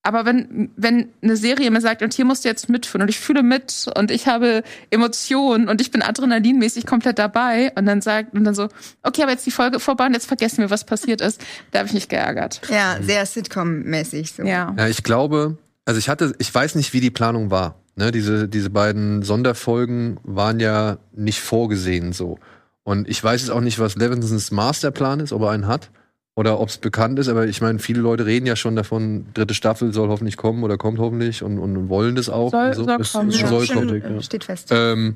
[0.03, 3.19] Aber wenn, wenn eine Serie mir sagt, und hier musst du jetzt mitführen und ich
[3.19, 8.33] fühle mit und ich habe Emotionen und ich bin adrenalinmäßig komplett dabei und dann sagt,
[8.33, 8.69] und dann so,
[9.03, 11.87] okay, aber jetzt die Folge vorbei und jetzt vergessen wir, was passiert ist, da habe
[11.87, 12.61] ich mich geärgert.
[12.69, 14.33] ja, sehr Sitcom-mäßig.
[14.37, 14.43] So.
[14.43, 14.73] Ja.
[14.77, 15.57] Ja, ich glaube,
[15.87, 17.75] also ich hatte, ich weiß nicht, wie die Planung war.
[17.95, 22.37] Ne, diese, diese beiden Sonderfolgen waren ja nicht vorgesehen so.
[22.83, 25.89] Und ich weiß jetzt auch nicht, was Levinsons Masterplan ist, ob er einen hat
[26.35, 29.55] oder ob es bekannt ist, aber ich meine, viele Leute reden ja schon davon, dritte
[29.55, 32.51] Staffel soll hoffentlich kommen oder kommt hoffentlich und, und wollen das auch.
[32.51, 32.83] Soll- so.
[32.85, 33.47] soll Es- kommen, ja.
[33.47, 34.01] soll kommen.
[34.19, 34.69] äh, Steht fest.
[34.71, 35.15] Ähm,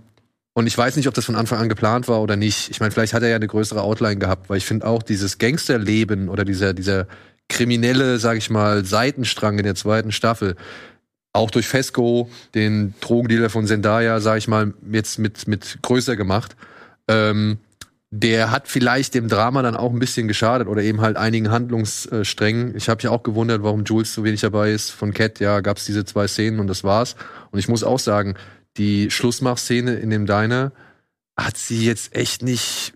[0.54, 2.72] und ich weiß nicht, ob das von Anfang an geplant war oder nicht.
[2.72, 5.38] Ich meine, vielleicht hat er ja eine größere Outline gehabt, weil ich finde auch dieses
[5.38, 7.06] Gangsterleben oder dieser, dieser
[7.52, 10.56] kriminelle, sag ich mal, Seitenstrang in der zweiten Staffel,
[11.34, 16.56] auch durch Fesco, den Drogendealer von Zendaya, sag ich mal, jetzt mit, mit größer gemacht.
[17.08, 17.60] Ähm,
[18.10, 22.76] der hat vielleicht dem Drama dann auch ein bisschen geschadet oder eben halt einigen Handlungssträngen.
[22.76, 24.90] Ich habe ja auch gewundert, warum Jules so wenig dabei ist.
[24.90, 27.16] Von Cat, ja, gab es diese zwei Szenen und das war's.
[27.52, 28.36] Und ich muss auch sagen,
[28.78, 30.74] die Schlussmachszene in dem Diner
[31.38, 32.94] hat sie jetzt echt nicht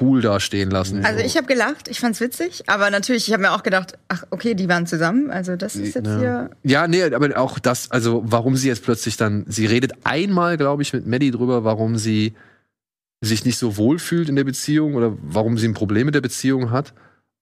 [0.00, 1.04] cool dastehen lassen.
[1.04, 4.24] Also ich habe gelacht, ich fand's witzig, aber natürlich, ich habe mir auch gedacht, ach
[4.30, 6.18] okay, die waren zusammen, also das ist jetzt Ja.
[6.18, 6.50] hier.
[6.64, 10.82] Ja, nee, aber auch das, also warum sie jetzt plötzlich dann, sie redet einmal, glaube
[10.82, 12.34] ich, mit Maddie drüber, warum sie
[13.20, 16.20] sich nicht so wohl fühlt in der Beziehung oder warum sie ein Problem mit der
[16.20, 16.92] Beziehung hat,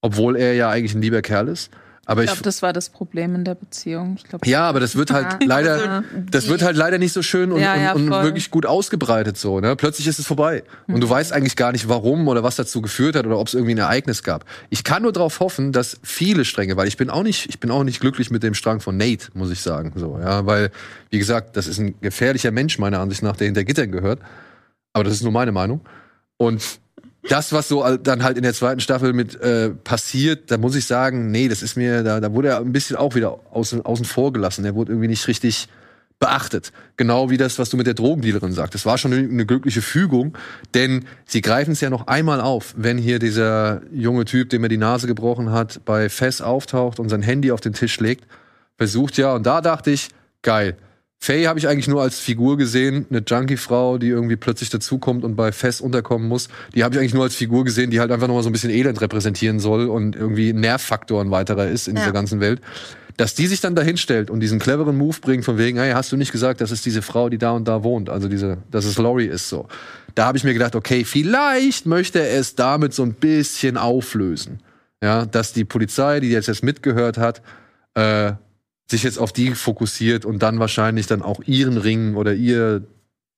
[0.03, 1.70] obwohl er ja eigentlich ein lieber Kerl ist.
[2.07, 4.18] Aber Ich glaube, das war das Problem in der Beziehung.
[4.28, 5.38] Glaub, ja, aber das wird halt Ja.
[5.46, 8.66] leider, Also, das wird halt leider nicht so schön und, Ja, ja, und, wirklich gut
[8.66, 9.61] ausgebreitet so.
[9.61, 9.74] Ne?
[9.76, 11.00] Plötzlich ist es vorbei und Mhm.
[11.00, 13.74] du weißt eigentlich gar nicht, warum oder was dazu geführt hat oder ob es irgendwie
[13.74, 14.44] ein Ereignis gab.
[14.70, 17.70] Ich kann nur darauf hoffen, dass viele Stränge, weil ich bin auch nicht, ich bin
[17.70, 20.70] auch nicht glücklich mit dem Strang von Nate, muss ich sagen, so, ja, weil
[21.11, 24.20] wie gesagt, das ist ein gefährlicher Mensch meiner Ansicht nach, der hinter Gittern gehört.
[24.92, 25.80] Aber das ist nur meine Meinung.
[26.36, 26.62] Und
[27.28, 30.86] das, was so dann halt in der zweiten Staffel mit äh, passiert, da muss ich
[30.86, 34.04] sagen, nee, das ist mir, da, da wurde er ein bisschen auch wieder außen, außen
[34.04, 34.64] vor gelassen.
[34.64, 35.68] Er wurde irgendwie nicht richtig
[36.18, 36.72] beachtet.
[36.96, 38.74] Genau wie das, was du mit der Drogendealerin sagst.
[38.74, 40.36] Das war schon eine, eine glückliche Fügung,
[40.74, 44.68] denn sie greifen es ja noch einmal auf, wenn hier dieser junge Typ, dem er
[44.68, 48.26] die Nase gebrochen hat, bei Fess auftaucht und sein Handy auf den Tisch legt,
[48.76, 50.08] versucht ja, und da dachte ich,
[50.42, 50.76] geil.
[51.24, 55.36] Faye habe ich eigentlich nur als Figur gesehen, eine Junkie-Frau, die irgendwie plötzlich dazukommt und
[55.36, 56.48] bei Fess unterkommen muss.
[56.74, 58.68] Die habe ich eigentlich nur als Figur gesehen, die halt einfach nochmal so ein bisschen
[58.68, 62.02] Elend repräsentieren soll und irgendwie ein Nervfaktor ein weiterer ist in Ja.
[62.02, 62.60] dieser ganzen Welt.
[63.16, 66.12] Dass die sich dann dahin stellt und diesen cleveren Move bringt, von wegen, hey, hast
[66.12, 68.84] du nicht gesagt, das ist diese Frau, die da und da wohnt, also diese, dass
[68.84, 69.66] es Laurie ist so.
[70.14, 74.60] Da habe ich mir gedacht, okay, vielleicht möchte er es damit so ein bisschen auflösen.
[75.02, 77.40] Ja, dass die Polizei, die jetzt jetzt mitgehört hat,
[77.94, 78.32] äh,
[78.91, 82.82] sich jetzt auf die fokussiert und dann wahrscheinlich dann auch ihren Ring oder ihr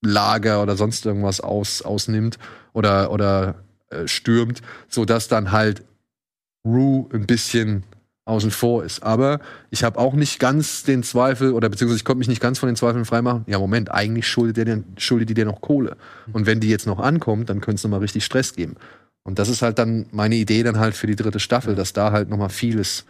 [0.05, 2.39] Lager oder sonst irgendwas aus, ausnimmt
[2.73, 3.57] oder, oder
[3.91, 5.85] äh, stürmt, sodass dann halt
[6.67, 7.85] Rue ein bisschen
[8.25, 9.03] außen vor ist.
[9.05, 9.41] Aber
[9.71, 12.69] ich habe auch nicht ganz den Zweifel, oder beziehungsweise ich konnte mich nicht ganz von
[12.69, 13.45] den Zweifeln freimachen.
[13.47, 15.97] Ja, Moment, eigentlich schuldet, der, den- schuldet die dir noch Kohle.
[16.33, 18.75] Und wenn die jetzt noch ankommt, dann könnte es nochmal richtig Stress geben.
[19.23, 22.11] Und das ist halt dann meine Idee dann halt für die dritte Staffel, dass da
[22.11, 23.07] halt nochmal vieles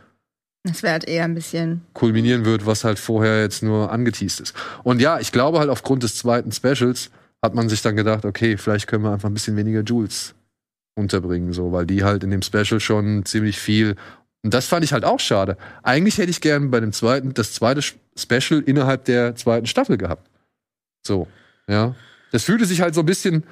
[0.66, 1.82] Das wäre halt eher ein bisschen.
[1.94, 4.54] kulminieren wird, was halt vorher jetzt nur angeteased ist.
[4.82, 7.10] Und ja, ich glaube halt aufgrund des zweiten Specials
[7.40, 10.34] hat man sich dann gedacht, okay, vielleicht können wir einfach ein bisschen weniger Jules
[10.96, 13.94] unterbringen, so, weil die halt in dem Special schon ziemlich viel.
[14.42, 15.56] Und das fand ich halt auch schade.
[15.82, 17.82] Eigentlich hätte ich gern bei dem zweiten, das zweite
[18.16, 20.28] Special innerhalb der zweiten Staffel gehabt.
[21.06, 21.28] So,
[21.68, 21.94] ja.
[22.32, 23.44] Das fühlte sich halt so ein bisschen,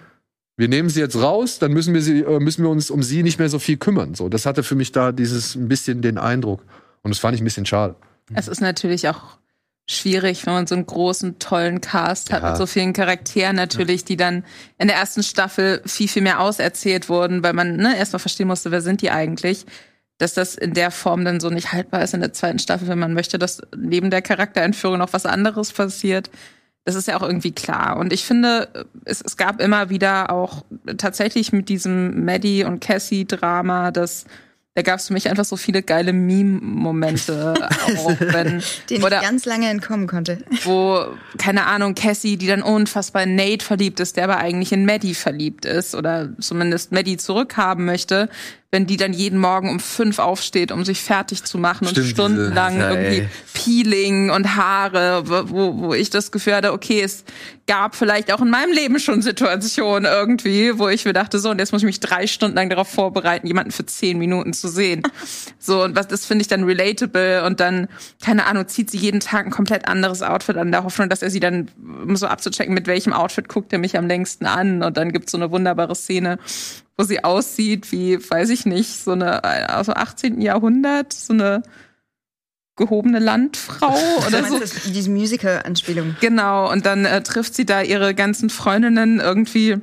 [0.57, 3.23] wir nehmen sie jetzt raus, dann müssen wir, sie, äh, müssen wir uns um sie
[3.23, 4.15] nicht mehr so viel kümmern.
[4.15, 6.65] So, das hatte für mich da dieses ein bisschen den Eindruck.
[7.05, 7.95] Und das fand ich ein bisschen schade.
[8.35, 9.39] Es ist natürlich auch
[9.89, 12.49] schwierig, wenn man so einen großen, tollen Cast hat Ja.
[12.51, 14.45] mit so vielen Charakteren natürlich, die dann
[14.79, 18.71] in der ersten Staffel viel, viel mehr auserzählt wurden, weil man ne, erstmal verstehen musste,
[18.71, 19.67] wer sind die eigentlich.
[20.17, 22.99] Dass das in der Form dann so nicht haltbar ist in der zweiten Staffel, wenn
[23.01, 26.31] man möchte, dass neben der Charakterentführung noch was anderes passiert.
[26.85, 27.97] Das ist ja auch irgendwie klar.
[27.97, 30.65] Und ich finde, es, es gab immer wieder auch
[30.99, 34.25] tatsächlich mit diesem Maddie und Cassie-Drama, das
[34.75, 37.55] da gab es für mich einfach so viele geile Meme-Momente,
[37.97, 38.61] auch wenn
[38.91, 40.39] Den ich ganz lange entkommen konnte.
[40.65, 41.05] wo,
[41.39, 45.15] keine Ahnung, Cassie, die dann unfassbar in Nate verliebt ist, der aber eigentlich in Maddie
[45.15, 48.29] verliebt ist oder zumindest Maddie zurückhaben möchte,
[48.75, 52.11] wenn die dann jeden Morgen um fünf aufsteht, um sich fertig zu machen Stimmt, und
[52.11, 53.29] stundenlang diese- Alter, irgendwie ey.
[53.55, 57.25] Peeling und Haare, wo, wo- wo ich das Gefühl hatte, okay, es
[57.67, 61.59] gab vielleicht auch in meinem Leben schon Situationen irgendwie, wo ich mir dachte, so, und
[61.61, 65.03] jetzt muss ich mich drei Stunden lang darauf vorbereiten, jemanden für zehn Minuten zu sehen.
[65.67, 67.89] So, und was, das finde ich dann relatable und dann,
[68.23, 71.31] keine Ahnung, zieht sie jeden Tag ein komplett anderes Outfit an, der Hoffnung, dass er
[71.31, 71.71] sie dann,
[72.07, 75.33] um so abzuchecken, mit welchem Outfit guckt er mich am längsten an und dann gibt's
[75.33, 76.39] so eine wunderbare Szene,
[76.97, 79.43] wo sie aussieht wie, weiß ich nicht, so eine,
[79.77, 80.41] aus dem 18.
[80.41, 81.63] Jahrhundert, so eine
[82.77, 84.59] gehobene Landfrau Du oder meinst so.
[84.59, 86.17] das, diese Musical-Anspielung.
[86.21, 89.79] Genau, und dann äh, trifft sie da ihre ganzen Freundinnen irgendwie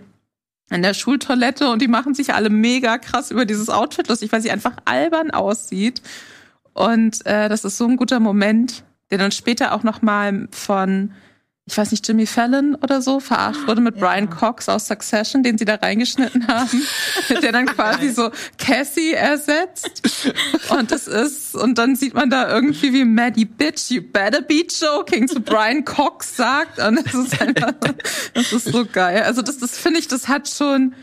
[0.70, 4.42] in der Schultoilette und die machen sich alle mega krass über dieses Outfit lustig, weil
[4.42, 6.02] sie einfach albern aussieht.
[6.74, 11.12] Und äh, das ist so ein guter Moment, der dann später auch noch mal von,
[11.66, 15.60] ich weiß nicht, Jimmy Fallon oder so verarscht wurde mit Brian Cox aus Succession, den
[15.60, 16.82] sie da reingeschnitten haben,
[17.30, 20.34] mit der dann quasi so Cassie ersetzt.
[20.70, 24.66] Und das ist, und dann sieht man da irgendwie wie Maddie Bitch, you better be
[24.68, 26.80] joking, zu Brian Cox sagt.
[26.80, 27.74] Und das ist einfach,
[28.34, 29.22] das ist so geil.
[29.24, 30.96] Also das, das finde ich, das hat schon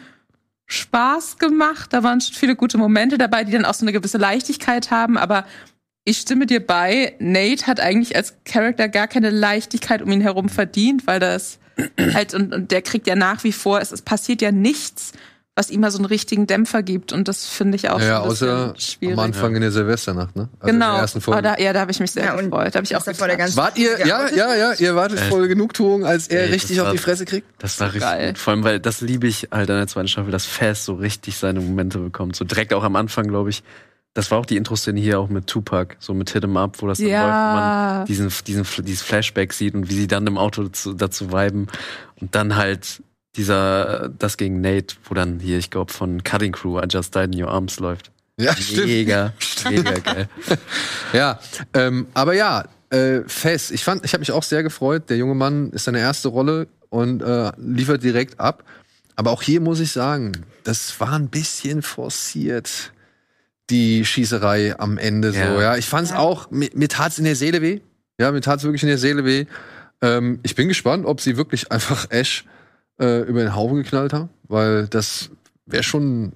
[0.67, 1.93] Spaß gemacht.
[1.93, 5.17] Da waren schon viele gute Momente dabei, die dann auch so eine gewisse Leichtigkeit haben,
[5.17, 5.47] aber
[6.09, 10.49] ich stimme dir bei, Nate hat eigentlich als Charakter gar keine Leichtigkeit um ihn herum
[10.49, 11.59] verdient, weil das
[12.15, 15.13] halt, und, und der kriegt ja nach wie vor, es, es passiert ja nichts,
[15.55, 17.13] was ihm mal so einen richtigen Dämpfer gibt.
[17.13, 19.13] Und das finde ich auch Ja, so ein bisschen außer schwierig.
[19.19, 20.49] am Anfang in der Silvesternacht, ne?
[20.61, 20.93] Also in genau.
[20.93, 21.43] der ersten Aber Folge.
[21.43, 22.75] da, ja, da habe ich mich sehr Ja, gefreut.
[22.75, 23.39] Da habe ich auch war der geklatscht.
[23.39, 25.23] ganze- Wart ihr, ja, ja, ja, ihr wartet Äh.
[25.29, 27.47] voll Genugtuung, als er Ey, richtig das auf war- die Fresse kriegt?
[27.59, 28.29] Das war richtig Geil.
[28.29, 28.39] gut.
[28.39, 31.37] Vor allem, weil das liebe ich halt an der zweiten Staffel, dass Fast so richtig
[31.37, 32.37] seine Momente bekommt.
[32.37, 33.63] So direkt auch am Anfang, glaube ich.
[34.19, 36.89] Das war auch die Intro-Szene hier auch mit Tupac, so mit Hit 'em Up, wo
[36.89, 37.23] das dann Ja.
[37.23, 40.93] läuft, wo man diesen, diesen, dieses Flashback sieht und wie sie dann im Auto dazu,
[40.93, 41.69] dazu viben.
[42.21, 43.01] Und dann halt
[43.37, 47.33] dieser, das gegen Nate, wo dann hier, ich glaube, von Cutting Crew, I Just Died
[47.33, 48.11] in Your Arms läuft.
[48.41, 48.87] Ja, stimmt.
[48.89, 49.35] Mega,
[49.71, 50.29] mega geil.
[51.12, 51.39] Ja,
[51.75, 55.11] ähm, aber ja, äh, Fess, ich fand, ich habe mich auch sehr gefreut.
[55.11, 58.64] Der junge Mann ist seine erste Rolle und äh, liefert direkt ab.
[59.14, 60.33] Aber auch hier muss ich sagen,
[60.64, 62.93] das war ein bisschen forciert,
[63.71, 65.39] die Schießerei am Ende so.
[65.39, 65.61] Ja.
[65.61, 67.81] Ja, ich fand es auch, mir, mir tat's in der Seele weh.
[68.21, 69.47] Ja, mir tat's wirklich in der Seele weh.
[70.01, 72.45] Ähm, ich bin gespannt, ob sie wirklich einfach Ash
[73.01, 75.31] äh, über den Haufen geknallt haben, weil das
[75.66, 76.33] wäre schon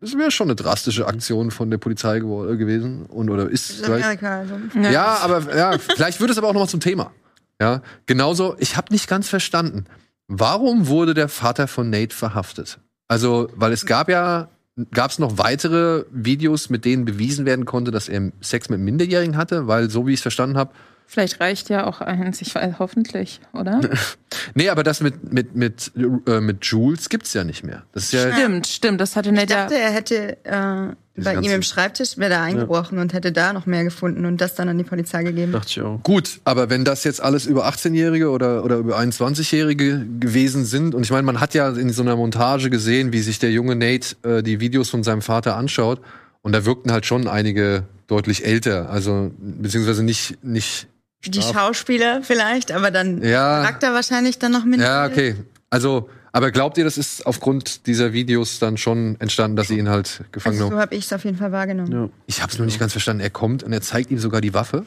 [0.00, 2.20] das wäre schon eine drastische Aktion von der Polizei äh,
[2.56, 4.54] gewesen und oder ist Amerika, also.
[4.74, 7.12] ja, aber ja, vielleicht wird es aber auch noch mal zum Thema.
[7.60, 8.56] Ja, genauso.
[8.58, 9.84] Ich habe nicht ganz verstanden,
[10.26, 12.78] warum wurde der Vater von Nate verhaftet?
[13.08, 14.48] Also, weil es gab ja,
[14.92, 19.36] gab es noch weitere Videos, mit denen bewiesen werden konnte, dass er Sex mit Minderjährigen
[19.36, 20.72] hatte, weil so wie ich es verstanden habe,
[21.10, 23.80] Vielleicht reicht ja auch eins, ich weiß, hoffentlich, oder?
[24.54, 27.82] nee, aber das mit mit mit äh, mit Jules gibt's ja nicht mehr.
[27.90, 30.94] Das ist ja Stimmt, stimmt, das hatte Ich dachte, er hätte äh,
[31.24, 34.54] bei ihm im Schreibtisch wäre da eingebrochen und hätte da noch mehr gefunden und das
[34.54, 35.52] dann an die Polizei gegeben.
[35.52, 36.02] Dachte ich auch.
[36.02, 41.02] Gut, aber wenn das jetzt alles über 18-Jährige oder, oder über 21-Jährige gewesen sind, und
[41.02, 44.16] ich meine, man hat ja in so einer Montage gesehen, wie sich der junge Nate
[44.22, 46.00] äh, die Videos von seinem Vater anschaut,
[46.42, 50.88] und da wirkten halt schon einige deutlich älter, also beziehungsweise nicht, nicht
[51.24, 53.60] Die Schauspieler vielleicht, aber dann Ja.
[53.62, 54.80] Charakter wahrscheinlich dann noch mit.
[54.80, 55.36] Ja, okay.
[55.68, 59.88] Also, aber glaubt ihr, das ist aufgrund dieser Videos dann schon entstanden, dass sie ihn
[59.88, 60.72] halt gefangen Also haben?
[60.74, 61.92] so habe ich es auf jeden Fall wahrgenommen.
[61.92, 62.08] Ja.
[62.26, 63.20] Ich habe es nur nicht ganz verstanden.
[63.22, 64.84] Er kommt und er zeigt ihm sogar die Waffe.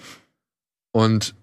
[0.91, 1.35] Und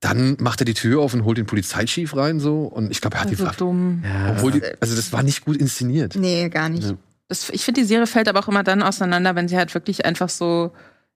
[0.00, 2.62] dann macht er die Tür auf und holt den Polizeichief rein so.
[2.64, 3.58] Und ich glaube, er hat die so Waffe.
[3.58, 4.02] dumm.
[4.04, 6.16] Ja, Obwohl die, also das war nicht gut inszeniert.
[6.16, 6.84] Nee, gar nicht.
[6.88, 6.94] Ja.
[7.28, 10.04] Das, ich finde, die Serie fällt aber auch immer dann auseinander, wenn sie halt wirklich
[10.04, 10.72] einfach so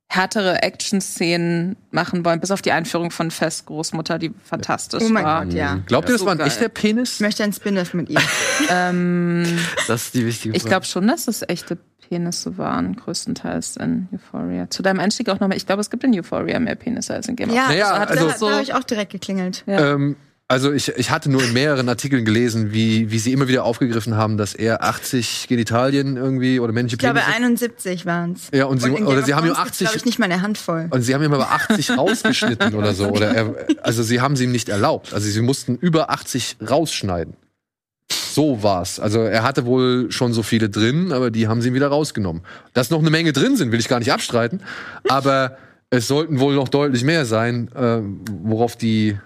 [0.09, 5.25] härtere Action-Szenen machen wollen, bis auf die Einführung von Fest Großmutter, die fantastisch Oh mein
[5.25, 5.45] war.
[5.45, 5.81] Gott, ja.
[5.87, 6.47] Glaubt ihr, das So war ein geil.
[6.47, 7.15] echter Penis?
[7.15, 8.19] Ich möchte einen Spin-off mit ihm.
[8.71, 9.45] Ähm,
[9.87, 10.71] das ist die wichtige ich Frage.
[10.71, 11.77] glaube schon, dass es echte
[12.09, 14.69] Penisse waren, größtenteils in Euphoria.
[14.71, 17.37] Zu deinem Einstieg auch nochmal, ich glaube, es gibt in Euphoria mehr Penisse als in
[17.37, 19.63] Game of Ja, Naja, da, also- da, da habe ich auch direkt geklingelt.
[19.67, 19.93] Ja.
[19.95, 20.17] Ähm,
[20.49, 24.15] also ich, ich hatte nur in mehreren Artikeln gelesen, wie, wie sie immer wieder aufgegriffen
[24.17, 27.37] haben, dass er 80 Genitalien irgendwie oder männliche Ich glaube, Penisse.
[27.37, 28.57] 71 waren es.
[28.57, 30.87] Ja, und sie- oder sie haben ihm 80 glaube ich, nicht mal eine Handvoll.
[30.91, 33.09] Und sie haben ihm aber 80 rausgeschnitten oder so.
[33.09, 35.13] Oder er, also sie haben sie ihm nicht erlaubt.
[35.15, 37.35] Also sie mussten über 80 rausschneiden.
[38.09, 39.01] So war's.
[39.01, 42.43] Also er hatte wohl schon so viele drin, aber die haben sie ihm wieder rausgenommen.
[42.73, 44.61] Dass noch eine Menge drin sind, will ich gar nicht abstreiten.
[45.09, 45.57] Aber
[45.91, 47.99] es sollten wohl noch deutlich mehr sein, äh,
[48.31, 49.19] worauf die,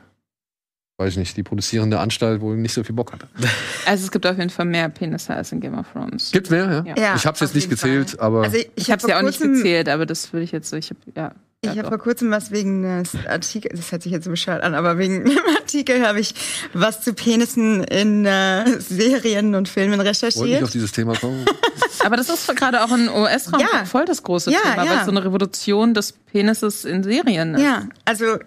[1.00, 3.26] weiß ich nicht, die produzierende Anstalt wohl nicht so viel Bock hatte.
[3.86, 6.30] Also es gibt auf jeden Fall mehr Penisse als in Game of Thrones.
[6.30, 6.94] Gibt's mehr, ja?
[7.02, 7.14] Ja.
[7.16, 8.20] Ich hab's jetzt auf nicht gezählt, Fall.
[8.20, 10.32] aber Also ich, Ich hab habe es ja auch vor nicht kurzem- gezählt, aber das
[10.32, 11.32] würde ich jetzt so, ich habe ja.
[11.62, 14.62] Ich ja, habe vor kurzem was wegen eines Artikel, das hört sich jetzt so bescheuert
[14.62, 16.34] an, aber wegen einem Artikel habe ich
[16.72, 20.62] was zu Penissen in äh, Serien und Filmen wollte nicht recherchiert.
[20.62, 21.44] auf dieses Thema kommen.
[22.02, 23.84] Aber das ist gerade auch in US-Raum Ja.
[23.84, 27.62] voll das große Ja, Thema, weil es so eine Revolution des Penises in Serien ist.
[27.62, 28.38] Ja, also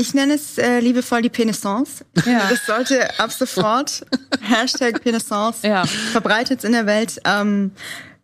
[0.00, 2.04] ich nenne es äh, liebevoll die Penissance.
[2.24, 2.48] Ja.
[2.48, 4.06] Das sollte ab sofort
[4.40, 5.84] Hashtag Penissance Ja.
[5.86, 7.20] verbreitet in der Welt.
[7.24, 7.72] Ähm,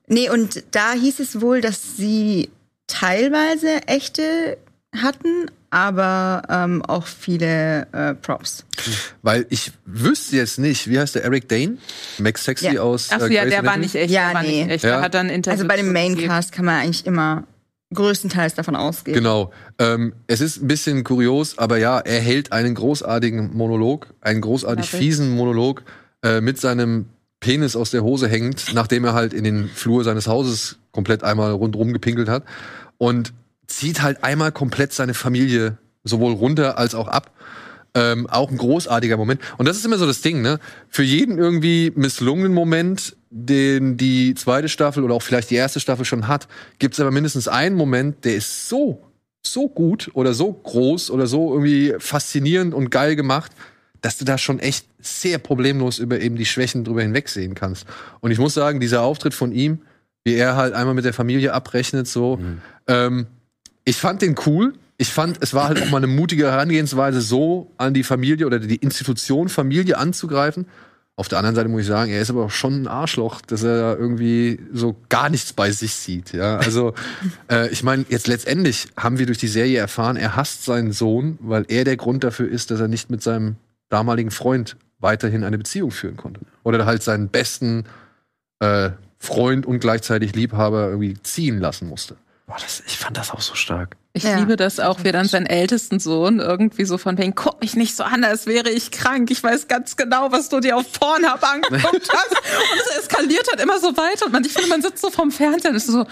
[0.07, 2.49] nee, und da hieß es wohl, dass sie
[2.87, 4.57] teilweise echte
[4.97, 8.65] hatten, aber ähm, auch viele äh, Props.
[9.23, 11.79] Weil ich wüsste jetzt nicht, wie heißt der Eric Dane?
[12.19, 12.83] Max Sexy Ja.
[12.83, 13.09] aus.
[13.11, 13.85] Ach so, äh, ja, Grey's der war Anatomy?
[13.87, 14.11] nicht echt.
[14.13, 14.63] Ja, der war nee.
[14.65, 14.85] nicht echt.
[14.85, 15.01] Ja.
[15.01, 15.93] Also bei dem.
[15.93, 17.43] Maincast kann man eigentlich immer
[17.93, 19.15] größtenteils davon ausgehen.
[19.15, 19.53] Genau.
[19.79, 24.89] Ähm, es ist ein bisschen kurios, aber ja, er hält einen großartigen Monolog, einen großartig
[24.91, 25.83] fiesen Monolog
[26.23, 27.07] äh, mit seinem
[27.41, 31.53] Penis aus der Hose hängend, nachdem er halt in den Flur seines Hauses komplett einmal
[31.53, 32.45] rundrum gepinkelt hat
[32.97, 33.33] und
[33.67, 37.31] zieht halt einmal komplett seine Familie sowohl runter als auch ab.
[37.97, 39.41] Ähm, auch ein großartiger Moment.
[39.57, 40.59] Und das ist immer so das Ding, ne?
[40.89, 46.05] Für jeden irgendwie misslungenen Moment, den die zweite Staffel oder auch vielleicht die erste Staffel
[46.05, 46.49] schon hat,
[46.81, 49.01] gibt es aber mindestens einen Moment, der ist so,
[49.43, 53.53] so gut oder so groß oder so irgendwie faszinierend und geil gemacht,
[54.01, 57.87] dass du da schon echt sehr problemlos über eben die Schwächen drüber hinwegsehen kannst.
[58.21, 59.83] Und ich muss sagen, dieser Auftritt von ihm,
[60.25, 62.39] wie er halt einmal mit der Familie abrechnet, so,
[62.87, 63.27] ähm,
[63.85, 64.75] ich fand den cool.
[64.97, 68.59] Ich fand, es war halt auch mal eine mutige Herangehensweise, so an die Familie oder
[68.61, 70.67] die Institution Familie anzugreifen.
[71.17, 73.63] Auf der anderen Seite muss ich sagen, er ist aber auch schon ein Arschloch, dass
[73.63, 76.33] er da irgendwie so gar nichts bei sich sieht.
[76.33, 76.95] Ja, also
[77.51, 81.39] äh, ich meine, jetzt letztendlich haben wir durch die Serie erfahren, er hasst seinen Sohn,
[81.41, 83.57] weil er der Grund dafür ist, dass er nicht mit seinem
[83.91, 86.41] damaligen Freund weiterhin eine Beziehung führen konnte.
[86.65, 87.85] Oder halt seinen besten
[88.59, 92.17] äh, Freund und gleichzeitig Liebhaber irgendwie ziehen lassen musste.
[92.47, 93.97] Boah, das, ich fand das auch so stark.
[94.17, 94.39] Ich Ja.
[94.39, 97.97] liebe das auch, wie dann sein ältesten Sohn irgendwie so von wegen, guck mich nicht
[97.97, 99.29] so an, als wäre ich krank.
[99.33, 102.31] Ich weiß ganz genau, was du dir auf Pornhub angeguckt hast.
[102.31, 104.27] Und es eskaliert halt immer so weiter.
[104.27, 106.07] Und man, ich finde, man sitzt so vorm Fernseher und ist so,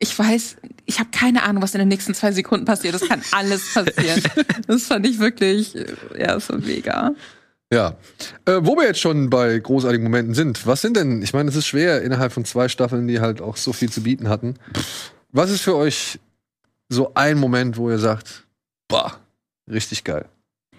[0.00, 2.94] ich weiß, ich habe keine Ahnung, was in den nächsten zwei Sekunden passiert.
[2.94, 4.20] Das kann alles passieren.
[4.66, 5.74] Das fand ich wirklich,
[6.18, 7.12] ja, so mega.
[7.72, 7.96] Ja.
[8.46, 11.54] Äh, wo wir jetzt schon bei großartigen Momenten sind, was sind denn, ich meine, es
[11.56, 14.54] ist schwer innerhalb von zwei Staffeln, die halt auch so viel zu bieten hatten.
[15.30, 16.18] Was ist für euch
[16.88, 18.44] so ein Moment, wo ihr sagt,
[18.88, 19.18] boah,
[19.70, 20.26] richtig geil.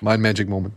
[0.01, 0.74] Mein Magic Moment.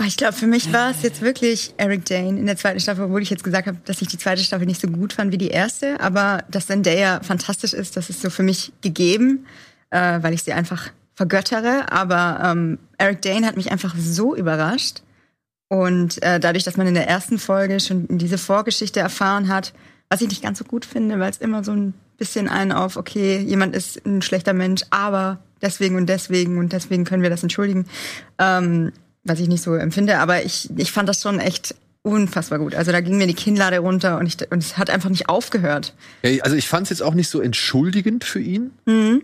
[0.00, 3.04] Oh, Ich glaube, für mich war es jetzt wirklich Eric Dane in der zweiten Staffel,
[3.04, 5.38] obwohl ich jetzt gesagt habe, dass ich die zweite Staffel nicht so gut fand wie
[5.38, 6.00] die erste.
[6.00, 9.46] Aber dass Zendaya fantastisch ist, das ist so für mich gegeben,
[9.90, 11.92] äh, weil ich sie einfach vergöttere.
[11.92, 15.02] Aber ähm, Eric Dane hat mich einfach so überrascht.
[15.68, 19.72] Und äh, dadurch, dass man in der ersten Folge schon diese Vorgeschichte erfahren hat,
[20.08, 22.96] was ich nicht ganz so gut finde, weil es immer so ein bisschen einen auf,
[22.96, 27.42] okay, jemand ist ein schlechter Mensch, aber deswegen und deswegen und deswegen können wir das
[27.42, 27.86] entschuldigen.
[28.38, 28.92] Ähm,
[29.24, 32.76] was ich nicht so empfinde, aber ich, ich fand das schon echt unfassbar gut.
[32.76, 35.94] Also da ging mir die Kinnlade runter und, ich, und es hat einfach nicht aufgehört.
[36.22, 38.70] Ja, also ich fand es jetzt auch nicht so entschuldigend für ihn,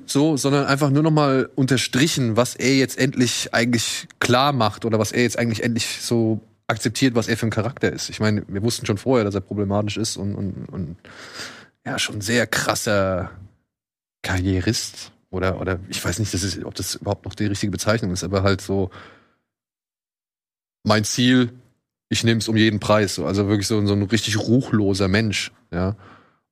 [0.07, 4.99] so, sondern einfach nur noch mal unterstrichen, was er jetzt endlich eigentlich klar macht oder
[4.99, 8.11] was er jetzt eigentlich endlich so akzeptiert, was er für ein Charakter ist.
[8.11, 10.97] Ich meine, wir wussten schon vorher, dass er problematisch ist und, und, und
[11.89, 13.31] ja, schon sehr krasser
[14.23, 18.13] Karrierist oder, oder ich weiß nicht, das ist, ob das überhaupt noch die richtige Bezeichnung
[18.13, 18.91] ist, aber halt so
[20.85, 21.51] mein Ziel,
[22.11, 23.15] ich nehme es um jeden Preis.
[23.15, 23.25] So.
[23.25, 25.97] Also wirklich so, so ein richtig ruchloser Mensch, ja.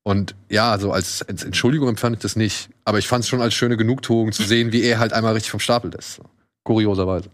[0.03, 2.71] Und ja, so als, als Entschuldigung empfand ich das nicht.
[2.85, 5.51] Aber ich fand es schon als schöne Genugtuung zu sehen, wie er halt einmal richtig
[5.51, 6.15] vom Stapel ist.
[6.15, 6.23] So.
[6.63, 7.29] Kurioserweise.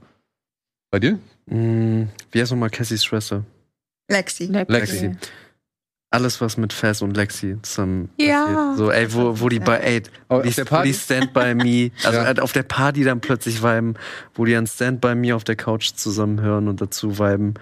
[0.91, 1.19] Bei dir?
[1.47, 3.45] Mm, wie heißt nochmal Cassies Schwester?
[4.09, 4.47] Lexi.
[4.47, 5.17] Lexi.
[6.13, 8.45] Alles, was mit Faz und Lexi zusammen Ja.
[8.45, 8.77] passiert.
[8.77, 10.89] So, ey, wo, wo die bei, ey, Auf die, der Party?
[10.89, 12.25] die Stand by Me, also Ja.
[12.27, 13.95] halt auf der Party dann plötzlich viben,
[14.35, 17.55] wo die an Stand by Me auf der Couch zusammen hören und dazu viben.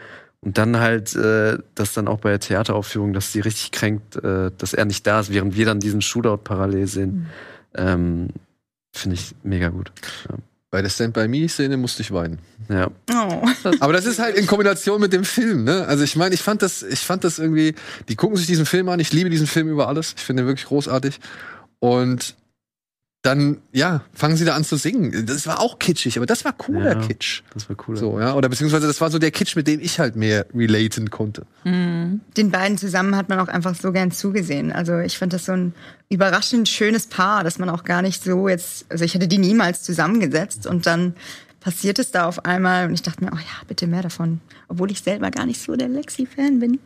[0.43, 4.51] Und dann halt, äh, das dann auch bei der Theateraufführung, dass sie richtig kränkt, äh,
[4.57, 7.27] dass er nicht da ist, während wir dann diesen Shootout parallel sehen.
[7.75, 8.29] Ähm,
[8.93, 9.93] Finde ich mega gut.
[10.71, 12.39] Bei der Stand By Me-Szene musste ich weinen.
[12.69, 12.91] Ja.
[13.13, 13.43] Oh.
[13.81, 15.85] Aber das ist halt in Kombination mit dem Film, ne?
[15.87, 17.75] Also ich meine, ich fand das, ich fand das irgendwie,
[18.09, 20.15] die gucken sich diesen Film an, ich liebe diesen Film über alles.
[20.17, 21.19] Ich finde ihn wirklich großartig.
[21.81, 22.37] Und
[23.23, 25.27] dann, ja, fangen sie da an zu singen.
[25.27, 27.07] Das war auch kitschig, aber das war cooler Ja.
[27.07, 27.43] Kitsch.
[27.53, 27.97] Das war cool.
[27.97, 28.35] So, ja.
[28.35, 31.45] Oder beziehungsweise das war so der Kitsch, mit dem ich halt mehr relaten konnte.
[31.65, 34.73] Den beiden zusammen hat man auch einfach so gern zugesehen.
[34.73, 35.75] Also ich fand das so ein
[36.09, 39.83] überraschend schönes Paar, dass man auch gar nicht so jetzt, also ich hätte die niemals
[39.83, 41.15] zusammengesetzt und dann
[41.61, 44.41] passiert es da auf einmal und ich dachte mir, oh ja, bitte mehr davon.
[44.69, 46.79] Obwohl ich selber gar nicht so der Lexi-Fan bin.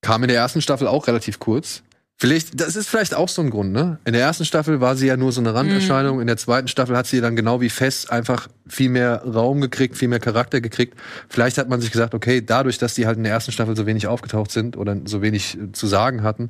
[0.00, 1.82] Kam in der ersten Staffel auch relativ kurz.
[2.20, 4.00] Vielleicht, das ist vielleicht auch so ein Grund, ne?
[4.04, 6.20] In der ersten Staffel war sie ja nur so eine Randerscheinung.
[6.20, 9.96] In der zweiten Staffel hat sie dann genau wie Fest einfach viel mehr Raum gekriegt,
[9.96, 10.98] viel mehr Charakter gekriegt.
[11.28, 13.86] Vielleicht hat man sich gesagt, okay, dadurch, dass die halt in der ersten Staffel so
[13.86, 16.48] wenig aufgetaucht sind oder so wenig äh, zu sagen hatten,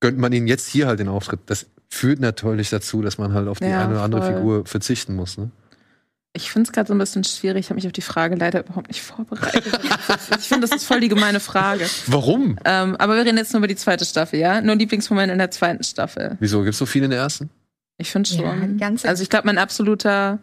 [0.00, 1.40] gönnt man ihnen jetzt hier halt den Auftritt.
[1.46, 4.34] Das führt natürlich dazu, dass man halt auf die Ja, eine oder andere voll.
[4.34, 5.50] Figur verzichten muss, ne?
[6.40, 7.60] Ich finde es gerade so ein bisschen schwierig.
[7.64, 9.76] Ich habe mich auf die Frage leider überhaupt nicht vorbereitet.
[10.38, 11.84] ich finde, das ist voll die gemeine Frage.
[12.06, 12.56] Warum?
[12.64, 14.60] Ähm, aber wir reden jetzt nur über die zweite Staffel, ja?
[14.60, 16.36] Nur Lieblingsmoment in der zweiten Staffel.
[16.38, 16.62] Wieso?
[16.62, 17.50] Gibt's so viele in der ersten?
[17.96, 18.74] Ich finde Ja, schon.
[18.74, 20.38] die ganze- also ich glaube, mein absoluter.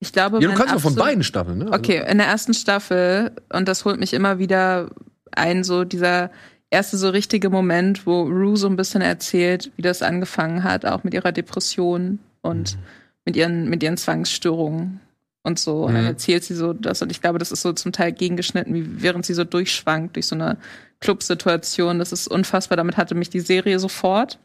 [0.00, 1.64] Ich glaube, Ja, du kannst doch von beiden Staffeln, ne?
[1.66, 4.88] Also- Okay, in der ersten Staffel, und das holt mich immer wieder
[5.32, 6.30] ein, so dieser
[6.70, 11.04] erste so richtige Moment, wo Rue so ein bisschen erzählt, wie das angefangen hat, auch
[11.04, 12.78] mit ihrer Depression und
[13.26, 15.00] mit ihren, mit ihren Zwangsstörungen
[15.48, 15.86] und so.
[15.86, 16.10] Und dann Mhm.
[16.10, 19.26] erzählt sie so das, und ich glaube, das ist so zum Teil gegengeschnitten, wie während
[19.26, 20.56] sie so durchschwankt durch so eine
[21.00, 21.98] Clubsituation.
[21.98, 22.76] Das ist unfassbar.
[22.76, 24.38] Damit hatte mich die Serie sofort.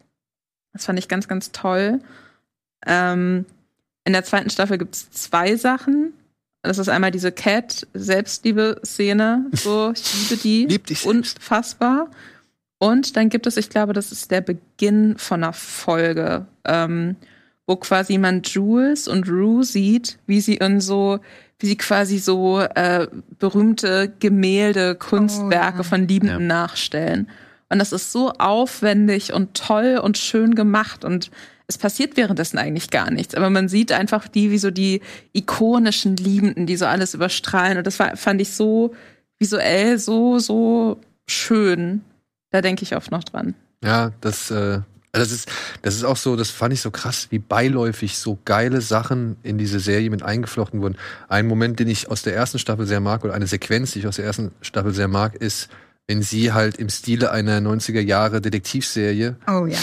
[0.74, 2.00] Das fand ich ganz, ganz toll.
[2.88, 3.46] Ähm,
[4.06, 6.14] in der zweiten Staffel gibt es zwei Sachen.
[6.64, 9.46] Das ist einmal diese Cat-Selbstliebe-Szene.
[9.52, 10.66] So, ich liebe die.
[10.70, 11.38] Lieb dich selbst.
[11.38, 12.10] Unfassbar.
[12.80, 17.16] Und dann gibt es, ich glaube, das ist der Beginn von einer Folge, ähm,
[17.68, 21.20] wo quasi man Jules und Rue sieht, wie sie in so,
[21.60, 23.08] wie sie quasi so äh,
[23.40, 25.84] berühmte Gemälde, Kunstwerke ja.
[25.84, 26.48] von Liebenden Ja.
[26.48, 27.30] nachstellen.
[27.70, 31.32] Und das ist so aufwendig und toll und schön gemacht und
[31.66, 33.34] es passiert währenddessen eigentlich gar nichts.
[33.36, 35.02] Aber man sieht einfach die, wie so die
[35.32, 37.78] ikonischen Liebenden, die so alles überstrahlen.
[37.78, 38.94] Und das war, fand ich so
[39.40, 42.02] visuell so, so schön.
[42.52, 43.56] Da denke ich oft noch dran.
[43.84, 44.82] Ja, das, äh,
[45.20, 45.48] das ist,
[45.84, 49.58] das ist auch so, das fand ich so krass, wie beiläufig so geile Sachen in
[49.58, 50.98] diese Serie mit eingeflochten wurden.
[51.28, 54.08] Ein Moment, den ich aus der ersten Staffel sehr mag, oder eine Sequenz, die ich
[54.08, 55.70] aus der ersten Staffel sehr mag, ist
[56.08, 59.78] wenn sie halt im Stile einer 90er Jahre Detektivserie Oh ja.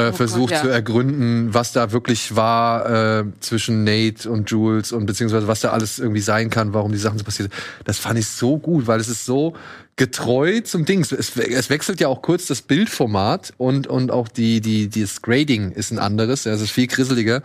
[0.00, 0.62] äh, versucht ja.
[0.62, 5.72] zu ergründen, was da wirklich war äh, zwischen Nate und Jules und beziehungsweise was da
[5.72, 7.62] alles irgendwie sein kann, warum die Sachen so passiert sind.
[7.84, 9.54] Das fand ich so gut, weil es ist so
[9.96, 11.00] getreu zum Ding.
[11.00, 15.72] Es, es wechselt ja auch kurz das Bildformat und, und auch die, die, das Grading
[15.72, 16.44] ist ein anderes.
[16.44, 17.42] Ja, es ist viel grisseliger.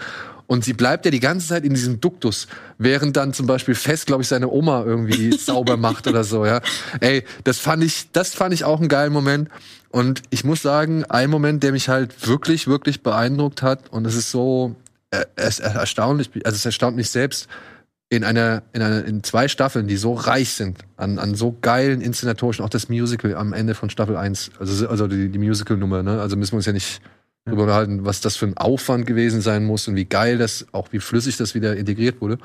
[0.48, 2.48] Und sie bleibt ja die ganze Zeit in diesem Duktus,
[2.78, 6.60] während dann zum Beispiel Fest, glaube ich, seine Oma irgendwie sauber macht oder so, ja.
[7.00, 9.48] Ey, das fand ich, das fand ich auch einen geilen Moment.
[9.92, 14.16] Und ich muss sagen, ein Moment, der mich halt wirklich, wirklich beeindruckt hat, und es
[14.16, 14.76] ist so,
[15.12, 17.48] äh, es ist erstaunlich, also es erstaunt mich selbst,
[18.12, 22.02] in einer, in einer, in zwei Staffeln, die so reich sind, an, an so geilen
[22.02, 26.20] inszenatorischen, auch das Musical am Ende von Staffel 1, also, also die, die Musical-Nummer, ne?
[26.20, 27.02] Also müssen wir uns ja nicht
[27.46, 30.92] drüber unterhalten, was das für ein Aufwand gewesen sein muss und wie geil das, auch
[30.92, 32.38] wie flüssig das wieder integriert wurde.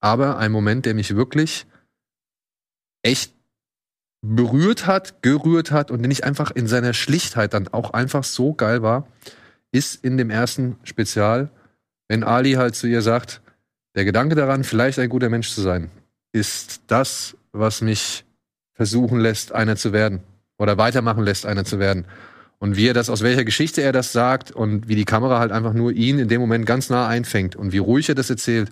[0.00, 1.66] Aber ein Moment, der mich wirklich
[3.02, 3.32] echt
[4.22, 8.54] berührt hat, gerührt hat und den ich einfach in seiner Schlichtheit dann auch einfach so
[8.54, 9.06] geil war,
[9.70, 11.48] ist in dem ersten Spezial,
[12.08, 13.40] wenn Ali halt zu ihr sagt,
[13.94, 15.90] der Gedanke daran, vielleicht ein guter Mensch zu sein,
[16.32, 18.24] ist das, was mich
[18.74, 20.20] versuchen lässt, einer zu werden.
[20.58, 22.06] Oder weitermachen lässt, einer zu werden.
[22.58, 25.50] Und wie er das, aus welcher Geschichte er das sagt und wie die Kamera halt
[25.50, 28.70] einfach nur ihn in dem Moment ganz nah einfängt und wie ruhig er das erzählt.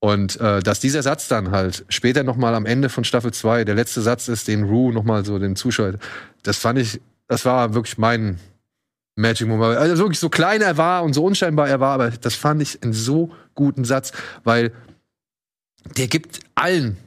[0.00, 3.76] Und äh, dass dieser Satz dann halt später nochmal am Ende von Staffel 2, der
[3.76, 5.94] letzte Satz ist, den Rue nochmal so den Zuschauer,
[6.42, 8.38] das fand ich, das war wirklich mein
[9.16, 9.78] Magic Moment.
[9.78, 12.82] Also wirklich so klein er war und so unscheinbar er war, aber das fand ich
[12.82, 14.12] einen so guten Satz,
[14.44, 14.72] weil
[15.96, 16.98] der gibt allen,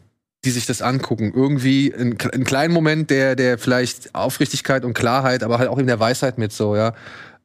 [0.44, 5.44] die sich das angucken, irgendwie einen, einen kleinen Moment der, der vielleicht Aufrichtigkeit und Klarheit,
[5.44, 6.94] aber halt auch in der Weisheit mit so, ja.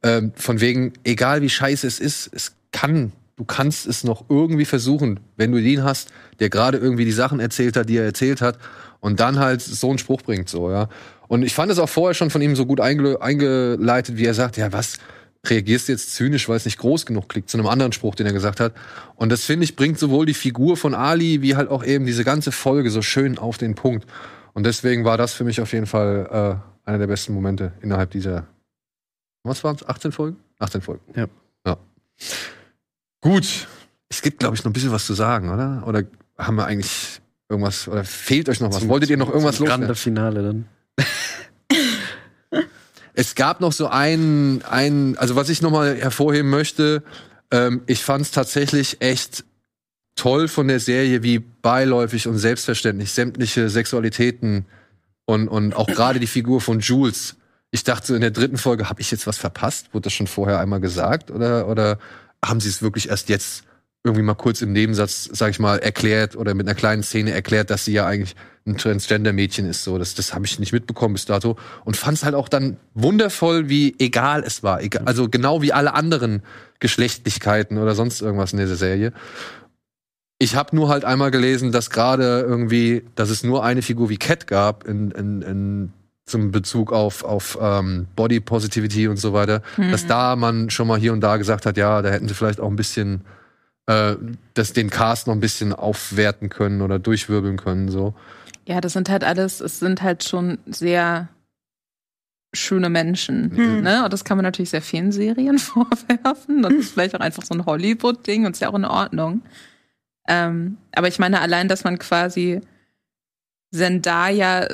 [0.01, 4.65] Ähm, von wegen, egal wie scheiße es ist, es kann, du kannst es noch irgendwie
[4.65, 6.09] versuchen, wenn du den hast,
[6.39, 8.57] der gerade irgendwie die Sachen erzählt hat, die er erzählt hat,
[9.05, 10.89] und dann halt so einen Spruch bringt, so, ja.
[11.27, 14.33] Und ich fand es auch vorher schon von ihm so gut einge eingeleitet, wie er
[14.33, 14.97] sagt, ja, was,
[15.47, 18.25] reagierst du jetzt zynisch, weil es nicht groß genug klingt, zu einem anderen Spruch, den
[18.25, 18.73] er gesagt hat.
[19.15, 22.23] Und das finde ich, bringt sowohl die Figur von Ali wie halt auch eben diese
[22.23, 24.07] ganze Folge so schön auf den Punkt.
[24.53, 28.09] Und deswegen war das für mich auf jeden Fall äh, einer der besten Momente innerhalb
[28.09, 28.47] dieser,
[29.43, 30.37] was waren es, 18 Folgen?
[30.57, 31.03] 18 Folgen.
[31.15, 31.27] Ja.
[31.67, 31.77] ja.
[33.21, 33.67] Gut.
[34.09, 35.83] Es gibt, glaube ich, noch ein bisschen was zu sagen, oder?
[35.85, 36.05] Oder
[36.39, 38.79] haben wir eigentlich irgendwas, oder fehlt euch noch was?
[38.79, 39.85] Zum- Wolltet ihr noch irgendwas loswerden?
[39.85, 40.65] Grande Finale dann.
[43.17, 47.01] Es gab noch so einen, einen also was ich noch mal hervorheben möchte,
[47.49, 49.45] ähm, ich fand es tatsächlich echt
[50.15, 54.65] toll von der Serie, wie beiläufig und selbstverständlich sämtliche Sexualitäten
[55.23, 57.37] und, und auch gerade die Figur von Jules.
[57.71, 59.93] Ich dachte so in der dritten Folge, habe ich jetzt was verpasst?
[59.93, 61.31] Wurde das schon vorher einmal gesagt?
[61.31, 61.99] Oder, oder
[62.43, 63.63] haben sie es wirklich erst jetzt
[64.05, 67.71] irgendwie mal kurz im Nebensatz, sag ich mal, erklärt oder mit einer kleinen Szene erklärt,
[67.71, 68.35] dass sie ja eigentlich
[68.67, 69.83] ein Transgender-Mädchen ist.
[69.83, 72.77] So, das, das habe ich nicht mitbekommen bis dato und fand es halt auch dann
[72.93, 74.81] wundervoll, wie egal es war.
[74.81, 76.43] Egal, also genau wie alle anderen
[76.79, 79.11] Geschlechtlichkeiten oder sonst irgendwas in dieser Serie.
[80.37, 84.17] Ich habe nur halt einmal gelesen, dass gerade irgendwie, dass es nur eine Figur wie
[84.17, 85.93] Cat gab in, in, in
[86.25, 90.99] zum Bezug auf, auf ähm, Body Positivity und so weiter, dass da man schon mal
[90.99, 93.21] hier und da gesagt hat, ja, da hätten sie vielleicht auch ein bisschen
[93.87, 94.15] äh,
[94.53, 97.89] das, den Cast noch ein bisschen aufwerten können oder durchwirbeln können.
[97.89, 98.13] So.
[98.65, 101.29] Ja, das sind halt alles, es sind halt schon sehr
[102.53, 103.55] schöne Menschen.
[103.55, 103.81] Hm.
[103.81, 104.03] Ne?
[104.05, 106.63] Und das kann man natürlich sehr vielen Serien vorwerfen.
[106.63, 109.41] Das ist vielleicht auch einfach so ein Hollywood-Ding und ist ja auch in Ordnung.
[110.27, 112.61] Ähm, aber ich meine, allein, dass man quasi
[113.73, 114.67] Zendaya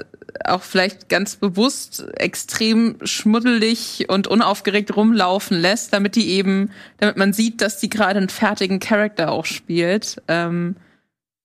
[0.45, 7.33] auch vielleicht ganz bewusst extrem schmuddelig und unaufgeregt rumlaufen lässt, damit die eben, damit man
[7.33, 10.21] sieht, dass die gerade einen fertigen Charakter auch spielt.
[10.27, 10.75] Ähm,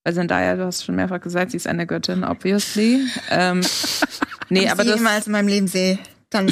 [0.03, 3.01] weil Zendaya, du hast schon mehrfach gesagt, sie ist eine Göttin, obviously.
[3.29, 3.61] Ähm,
[4.49, 6.51] nee, Wenn aber ich sie das, jemals in meinem Leben sehe, dann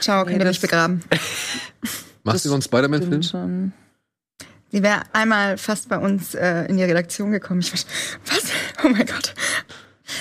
[0.00, 1.02] ciao, könnt ihr das- mich begraben.
[2.24, 3.72] Machst du so einen Spider-Man-Film?
[4.72, 7.60] Sie wäre einmal fast bei uns äh, in die Redaktion gekommen.
[7.60, 7.80] Ich war,
[8.26, 8.44] was?
[8.82, 9.34] Oh mein Gott.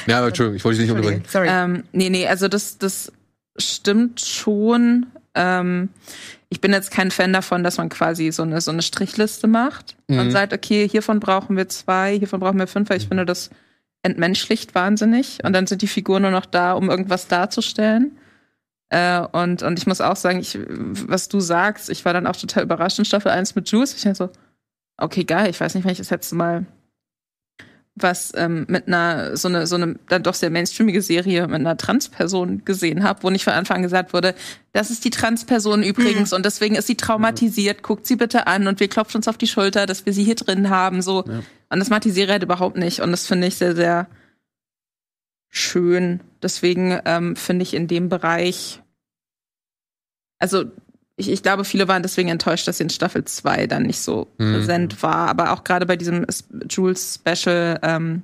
[0.07, 1.23] Ja, aber Entschuldigung, ich wollte dich nicht unterbrechen.
[1.27, 1.47] Sorry.
[1.49, 3.11] Ähm, nee, nee, also das, das
[3.57, 5.07] stimmt schon.
[5.35, 5.89] Ähm,
[6.49, 9.95] ich bin jetzt kein Fan davon, dass man quasi so eine, so eine Strichliste macht
[10.07, 10.31] und Mhm.
[10.31, 13.49] sagt, okay, hiervon brauchen wir zwei, hiervon brauchen wir fünf, weil ich finde, das
[14.03, 15.39] entmenschlicht wahnsinnig.
[15.43, 18.17] Und dann sind die Figuren nur noch da, um irgendwas darzustellen.
[18.89, 22.35] Äh, und, und ich muss auch sagen, ich, was du sagst, ich war dann auch
[22.35, 23.95] total überrascht in Staffel 1 mit Juice.
[23.95, 24.29] Ich dachte so,
[24.97, 26.65] okay, geil, ich weiß nicht, wenn ich das letzte Mal
[27.95, 31.77] was ähm, mit einer so eine so eine dann doch sehr mainstreamige Serie mit einer
[31.77, 34.33] Transperson gesehen habe, wo nicht von Anfang an gesagt wurde,
[34.71, 38.79] das ist die Transperson übrigens und deswegen ist sie traumatisiert, guckt sie bitte an und
[38.79, 41.23] wir klopfen uns auf die Schulter, dass wir sie hier drin haben, so.
[41.27, 41.43] Ja.
[41.69, 44.07] Und das macht die Serie halt überhaupt nicht und das finde ich sehr sehr
[45.49, 46.21] schön.
[46.41, 48.81] Deswegen ähm, finde ich in dem Bereich,
[50.39, 50.65] also
[51.15, 54.27] ich, ich, glaube, viele waren deswegen enttäuscht, dass sie in Staffel 2 dann nicht so
[54.37, 54.53] mhm.
[54.53, 55.29] präsent war.
[55.29, 56.25] Aber auch gerade bei diesem
[56.69, 58.23] Jules Special, ähm,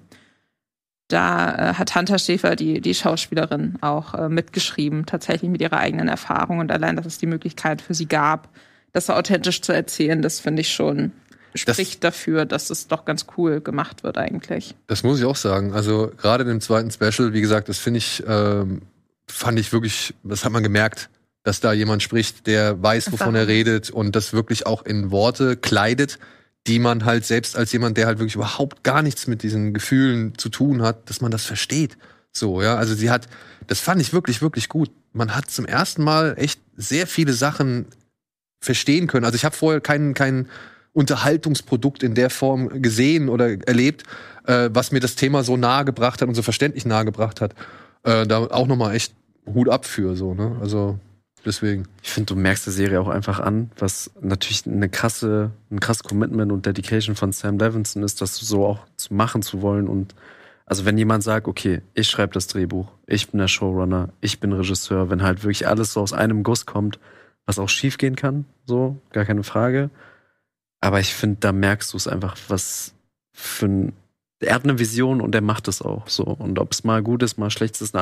[1.08, 6.08] da äh, hat Hunter Schäfer, die, die Schauspielerin, auch äh, mitgeschrieben, tatsächlich mit ihrer eigenen
[6.08, 6.60] Erfahrung.
[6.60, 8.50] Und allein, dass es die Möglichkeit für sie gab,
[8.92, 11.12] das so authentisch zu erzählen, das finde ich schon
[11.56, 14.76] spricht das, dafür, dass es doch ganz cool gemacht wird eigentlich.
[14.88, 15.74] Das muss ich auch sagen.
[15.74, 18.84] Also gerade in dem zweiten Special, wie gesagt, das finde ich, ähm,
[19.28, 21.10] fand ich wirklich, das hat man gemerkt,
[21.50, 25.58] dass da jemand spricht, der weiß, wovon er redet und das wirklich auch in Worte
[25.58, 26.20] kleidet,
[26.68, 30.38] die man halt selbst als jemand, der halt wirklich überhaupt gar nichts mit diesen Gefühlen
[30.38, 31.98] zu tun hat, dass man das versteht.
[32.32, 32.76] So, ja.
[32.76, 33.28] Also sie hat,
[33.66, 34.92] das fand ich wirklich, wirklich gut.
[35.12, 37.88] Man hat zum ersten Mal echt sehr viele Sachen
[38.62, 39.26] verstehen können.
[39.26, 40.50] Also ich habe vorher keinen, keinen
[40.94, 44.04] Unterhaltungsprodukt in der Form gesehen oder erlebt,
[44.46, 47.56] äh, was mir das Thema so nahe gebracht hat und so verständlich nahe gebracht hat.
[48.04, 49.16] Äh, da auch nochmal echt
[49.48, 50.56] Hut ab für so, ne?
[50.62, 51.00] Also
[51.46, 51.88] deswegen.
[52.04, 56.04] Ich finde, du merkst der Serie auch einfach an, was natürlich eine krasse, ein krasses
[56.04, 60.16] Commitment und Dedication von Sam Levinson ist, das so auch zu machen zu wollen und
[60.70, 64.54] also wenn jemand sagt, okay, ich schreibe das Drehbuch, ich bin der Showrunner, ich bin
[64.54, 67.00] Regisseur, wenn halt wirklich alles so aus einem Guss kommt,
[67.48, 69.90] was auch schief gehen kann, so, gar keine Frage.
[70.80, 72.94] Aber ich finde, da merkst du es einfach, was
[73.34, 73.94] für ein.
[74.42, 76.24] Er hat eine Vision und er macht es auch so.
[76.24, 77.94] Und ob es mal gut ist, mal schlecht ist,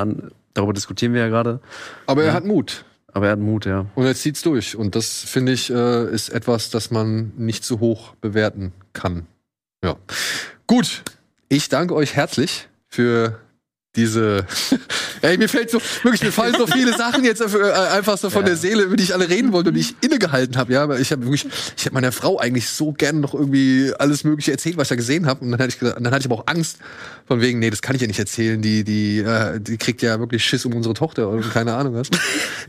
[0.53, 1.61] darüber diskutieren wir ja gerade.
[2.05, 2.33] Aber er ja.
[2.33, 2.85] hat Mut.
[3.17, 3.87] Aber er hat Mut, ja.
[3.95, 4.75] Und er zieht's durch.
[4.75, 9.25] Und das, finde ich, äh, ist etwas, das man nicht zu hoch bewerten kann.
[9.83, 9.95] Ja.
[10.67, 11.01] Gut.
[11.49, 13.39] Ich danke euch herzlich für
[13.97, 14.45] diese.
[15.21, 18.43] Ey, mir fällt so, wirklich, mir fallen so viele Sachen jetzt äh, einfach so von
[18.43, 18.49] ja.
[18.49, 20.71] der Seele, über die ich alle reden wollte und die ich innegehalten habe.
[20.71, 21.45] Ja, aber ich habe wirklich,
[21.75, 24.95] ich hätte meiner Frau eigentlich so gerne noch irgendwie alles Mögliche erzählt, was ich da
[24.95, 25.43] gesehen habe.
[25.43, 26.77] Und dann hatte ich dann hatte ich aber auch Angst
[27.25, 28.61] von wegen, nee, das kann ich ja nicht erzählen.
[28.61, 32.09] Die, die, äh, die kriegt ja wirklich Schiss um unsere Tochter oder keine Ahnung was.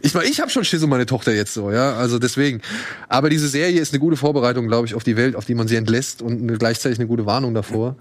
[0.00, 1.96] Ich meine, ich habe schon Schiss um meine Tochter jetzt so, ja.
[1.96, 2.62] Also deswegen.
[3.08, 5.66] Aber diese Serie ist eine gute Vorbereitung, glaube ich, auf die Welt, auf die man
[5.66, 7.96] sie entlässt und gleichzeitig eine gute Warnung davor.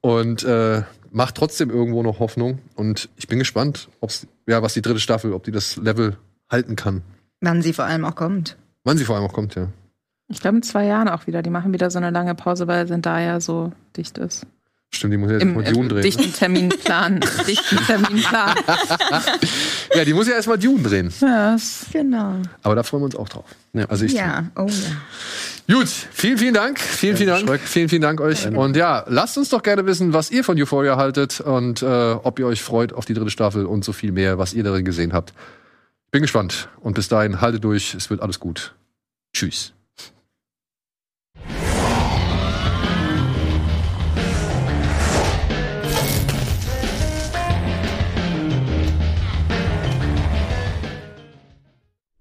[0.00, 0.82] Und äh,
[1.16, 2.58] macht trotzdem irgendwo noch Hoffnung.
[2.74, 6.18] Und ich bin gespannt, ob's, ja, was die dritte Staffel, ob die das Level
[6.50, 7.02] halten kann.
[7.40, 8.56] Wann sie vor allem auch kommt.
[8.84, 9.68] Wann sie vor allem auch kommt, ja.
[10.28, 11.40] Ich glaube in zwei Jahren auch wieder.
[11.40, 14.46] Die machen wieder so eine lange Pause, weil Zendaya so dicht ist.
[14.90, 16.02] Stimmt, die muss ja jetzt mal Dune drehen.
[16.02, 17.20] Dichten Terminplan.
[17.46, 18.56] dichten Terminplan.
[19.94, 21.12] ja, die muss ja erstmal Dune drehen.
[21.20, 21.56] Ja,
[21.92, 22.34] genau.
[22.62, 23.46] Aber da freuen wir uns auch drauf.
[23.72, 24.50] Ja, also ich ja.
[24.54, 24.96] oh ja.
[25.68, 26.78] Gut, vielen, vielen Dank.
[26.78, 27.60] Vielen, vielen Dank.
[27.60, 28.46] Vielen, vielen Dank euch.
[28.46, 32.38] Und ja, lasst uns doch gerne wissen, was ihr von Euphoria haltet und äh, ob
[32.38, 35.12] ihr euch freut auf die dritte Staffel und so viel mehr, was ihr darin gesehen
[35.12, 35.32] habt.
[36.12, 36.68] Bin gespannt.
[36.80, 37.94] Und bis dahin, haltet durch.
[37.94, 38.74] Es wird alles gut.
[39.34, 39.75] Tschüss.